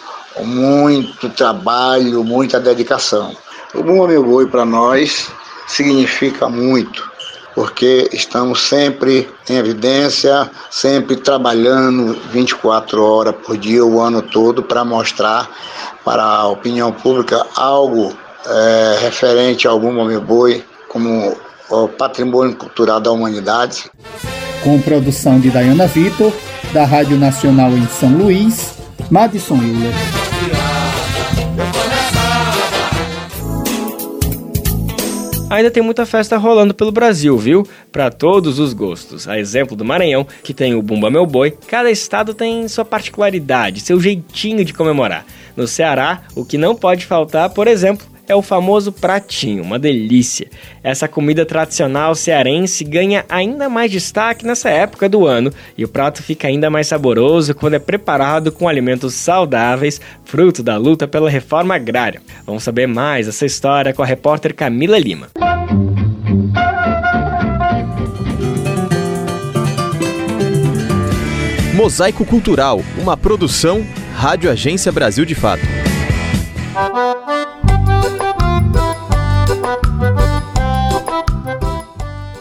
[0.44, 3.34] muito trabalho, muita dedicação.
[3.74, 5.30] O Bumba Meu Boi para nós
[5.66, 7.14] significa muito
[7.54, 14.84] porque estamos sempre em evidência, sempre trabalhando 24 horas por dia, o ano todo, para
[14.84, 15.48] mostrar
[16.04, 18.12] para a opinião pública algo
[18.46, 21.36] é, referente ao Bumba Boi como
[21.96, 23.90] patrimônio cultural da humanidade.
[24.62, 26.32] Com produção de Dayana Vitor,
[26.72, 28.74] da Rádio Nacional em São Luís,
[29.10, 30.23] Madison Euler.
[35.54, 37.66] Ainda tem muita festa rolando pelo Brasil, viu?
[37.90, 39.28] Para todos os gostos.
[39.28, 43.80] A exemplo do Maranhão, que tem o Bumba Meu Boi, cada estado tem sua particularidade,
[43.80, 45.24] seu jeitinho de comemorar.
[45.56, 50.48] No Ceará, o que não pode faltar, por exemplo, é o famoso pratinho, uma delícia.
[50.82, 56.22] Essa comida tradicional cearense ganha ainda mais destaque nessa época do ano e o prato
[56.22, 61.74] fica ainda mais saboroso quando é preparado com alimentos saudáveis, fruto da luta pela reforma
[61.74, 62.22] agrária.
[62.46, 65.28] Vamos saber mais essa história com a repórter Camila Lima.
[71.74, 75.62] Mosaico Cultural, uma produção Rádio Agência Brasil de Fato.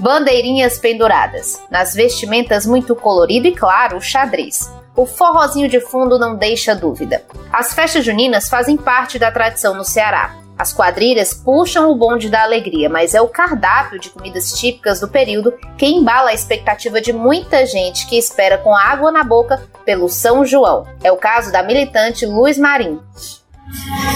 [0.03, 4.69] Bandeirinhas penduradas, nas vestimentas muito colorido e claro, o xadrez.
[4.97, 7.23] O forrozinho de fundo não deixa dúvida.
[7.49, 10.35] As festas juninas fazem parte da tradição no Ceará.
[10.57, 15.07] As quadrilhas puxam o bonde da alegria, mas é o cardápio de comidas típicas do
[15.07, 20.09] período que embala a expectativa de muita gente que espera com água na boca pelo
[20.09, 20.85] São João.
[21.01, 22.99] É o caso da militante Luz Marim.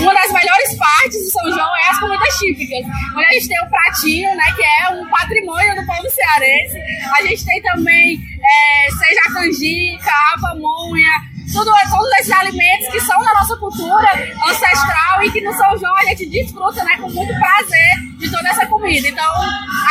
[0.01, 2.85] Uma das melhores partes do São João é as comidas típicas.
[3.15, 6.77] Onde a gente tem o pratinho, né, que é um patrimônio do povo cearense.
[7.15, 11.11] A gente tem também, é, seja a canjica, a pamonha,
[11.51, 14.09] tudo, todos esses alimentos que são da nossa cultura
[14.47, 18.49] ancestral e que no São João a gente desfruta né, com muito prazer de toda
[18.49, 19.07] essa comida.
[19.07, 19.33] Então,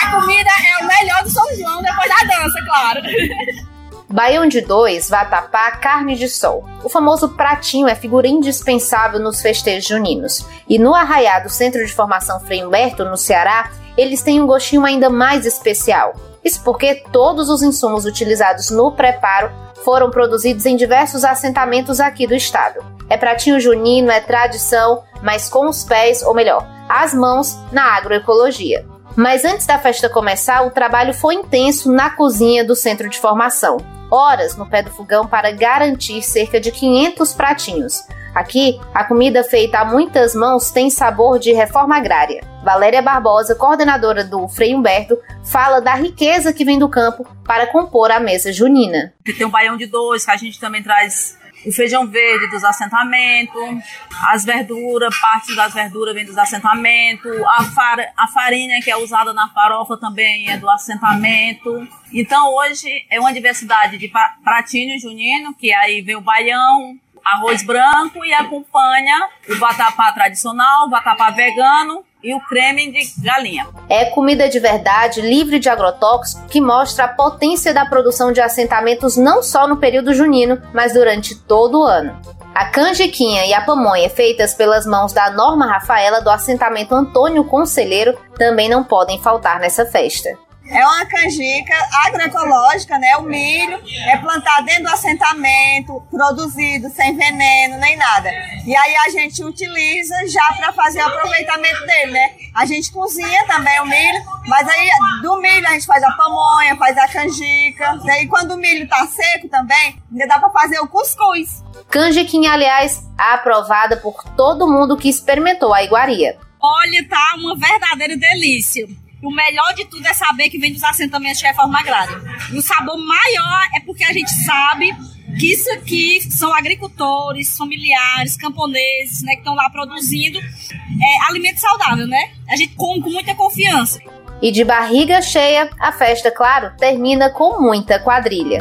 [0.02, 3.00] a comida é o melhor do São João depois da dança, claro.
[4.08, 6.64] Baião de dois, vatapá, carne de sol.
[6.84, 10.46] O famoso pratinho é figura indispensável nos festejos juninos.
[10.68, 15.10] E no arraiado Centro de Formação Frei Humberto, no Ceará, eles têm um gostinho ainda
[15.10, 16.14] mais especial.
[16.44, 19.50] Isso porque todos os insumos utilizados no preparo
[19.84, 22.84] foram produzidos em diversos assentamentos aqui do estado.
[23.10, 28.86] É pratinho junino, é tradição, mas com os pés, ou melhor, as mãos, na agroecologia.
[29.16, 33.95] Mas antes da festa começar, o trabalho foi intenso na cozinha do centro de formação
[34.10, 38.02] horas no pé do fogão para garantir cerca de 500 pratinhos.
[38.34, 42.44] Aqui, a comida feita a muitas mãos tem sabor de reforma agrária.
[42.62, 48.10] Valéria Barbosa, coordenadora do Frei Humberto, fala da riqueza que vem do campo para compor
[48.10, 49.14] a mesa junina.
[49.24, 53.84] Tem um baião de dois, que a gente também traz o feijão verde dos assentamentos,
[54.28, 59.34] as verduras, parte das verduras vem dos assentamentos, a, far, a farinha que é usada
[59.34, 61.86] na farofa também é do assentamento.
[62.12, 64.10] Então hoje é uma diversidade de
[64.44, 70.90] pratinho junino, que aí vem o baião, arroz branco e acompanha o vatapá tradicional, o
[70.90, 73.66] vatapá vegano e o creme de galinha.
[73.88, 79.16] É comida de verdade, livre de agrotóxico, que mostra a potência da produção de assentamentos
[79.16, 82.20] não só no período junino, mas durante todo o ano.
[82.54, 88.16] A canjiquinha e a pamonha feitas pelas mãos da Norma Rafaela do assentamento Antônio Conselheiro
[88.38, 90.45] também não podem faltar nessa festa.
[90.68, 91.74] É uma canjica
[92.06, 93.16] agroecológica, né?
[93.18, 98.30] O milho é plantado dentro do assentamento, produzido sem veneno nem nada.
[98.66, 102.30] E aí a gente utiliza já para fazer o aproveitamento dele, né?
[102.54, 104.88] A gente cozinha também o milho, mas aí
[105.22, 107.98] do milho a gente faz a pamonha, faz a canjica.
[108.20, 111.62] E quando o milho tá seco também, ainda dá para fazer o cuscuz.
[111.90, 116.36] Canjiquinha, aliás, aprovada por todo mundo que experimentou a iguaria.
[116.60, 118.88] Olha, tá uma verdadeira delícia.
[119.26, 122.16] O melhor de tudo é saber que vem dos assentamentos de reforma agrária.
[122.52, 124.94] E o sabor maior é porque a gente sabe
[125.38, 132.06] que isso aqui são agricultores, familiares, camponeses, né, que estão lá produzindo é, alimento saudável,
[132.06, 132.30] né?
[132.48, 134.00] A gente come com muita confiança.
[134.40, 138.60] E de barriga cheia, a festa, claro, termina com muita quadrilha.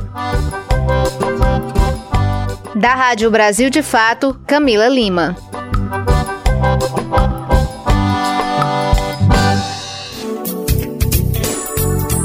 [2.75, 5.35] Da Rádio Brasil de Fato, Camila Lima.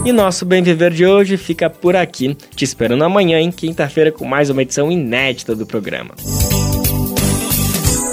[0.03, 4.25] E nosso Bem Viver de hoje fica por aqui, te esperando amanhã, em quinta-feira, com
[4.25, 6.15] mais uma edição inédita do programa.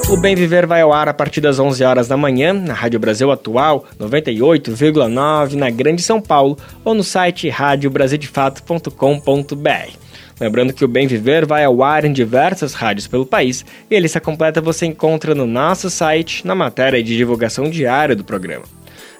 [0.10, 3.00] O Bem Viver vai ao ar a partir das 11 horas da manhã, na Rádio
[3.00, 9.92] Brasil Atual, 98,9 na Grande São Paulo, ou no site radiobrasildefato.com.br.
[10.40, 14.00] Lembrando que o Bem Viver vai ao ar em diversas rádios pelo país e a
[14.00, 18.66] lista completa você encontra no nosso site, na matéria de divulgação diária do programa.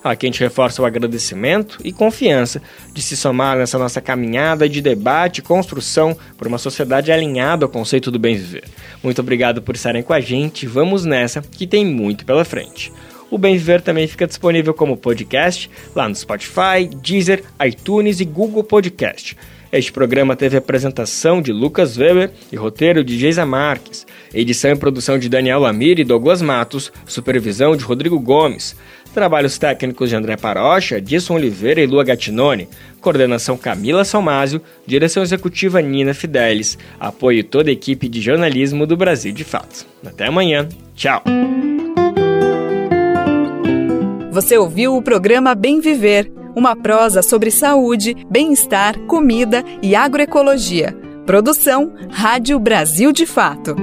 [0.08, 2.62] A gente reforça o agradecimento e confiança
[2.94, 7.70] de se somar nessa nossa caminhada de debate e construção por uma sociedade alinhada ao
[7.70, 8.64] conceito do bem viver.
[9.04, 10.66] Muito obrigado por estarem com a gente.
[10.66, 12.92] Vamos nessa, que tem muito pela frente.
[13.30, 18.64] O Bem Viver também fica disponível como podcast lá no Spotify, Deezer, iTunes e Google
[18.64, 19.36] Podcast.
[19.70, 25.20] Este programa teve apresentação de Lucas Weber e roteiro de Geisa Marques, edição e produção
[25.20, 28.78] de Daniel Lamir e Douglas Matos, supervisão de Rodrigo Gomes,
[29.18, 32.70] trabalhos técnicos de André Parocha, Disson Oliveira e Lua Gattinone,
[33.02, 39.32] coordenação Camila Salmásio, direção executiva Nina Fidelis, apoio toda a equipe de jornalismo do Brasil
[39.34, 39.88] de Fato.
[40.06, 41.24] Até amanhã, tchau!
[44.30, 50.96] Você ouviu o programa Bem Viver uma prosa sobre saúde, bem-estar, comida e agroecologia.
[51.26, 53.76] Produção Rádio Brasil de Fato.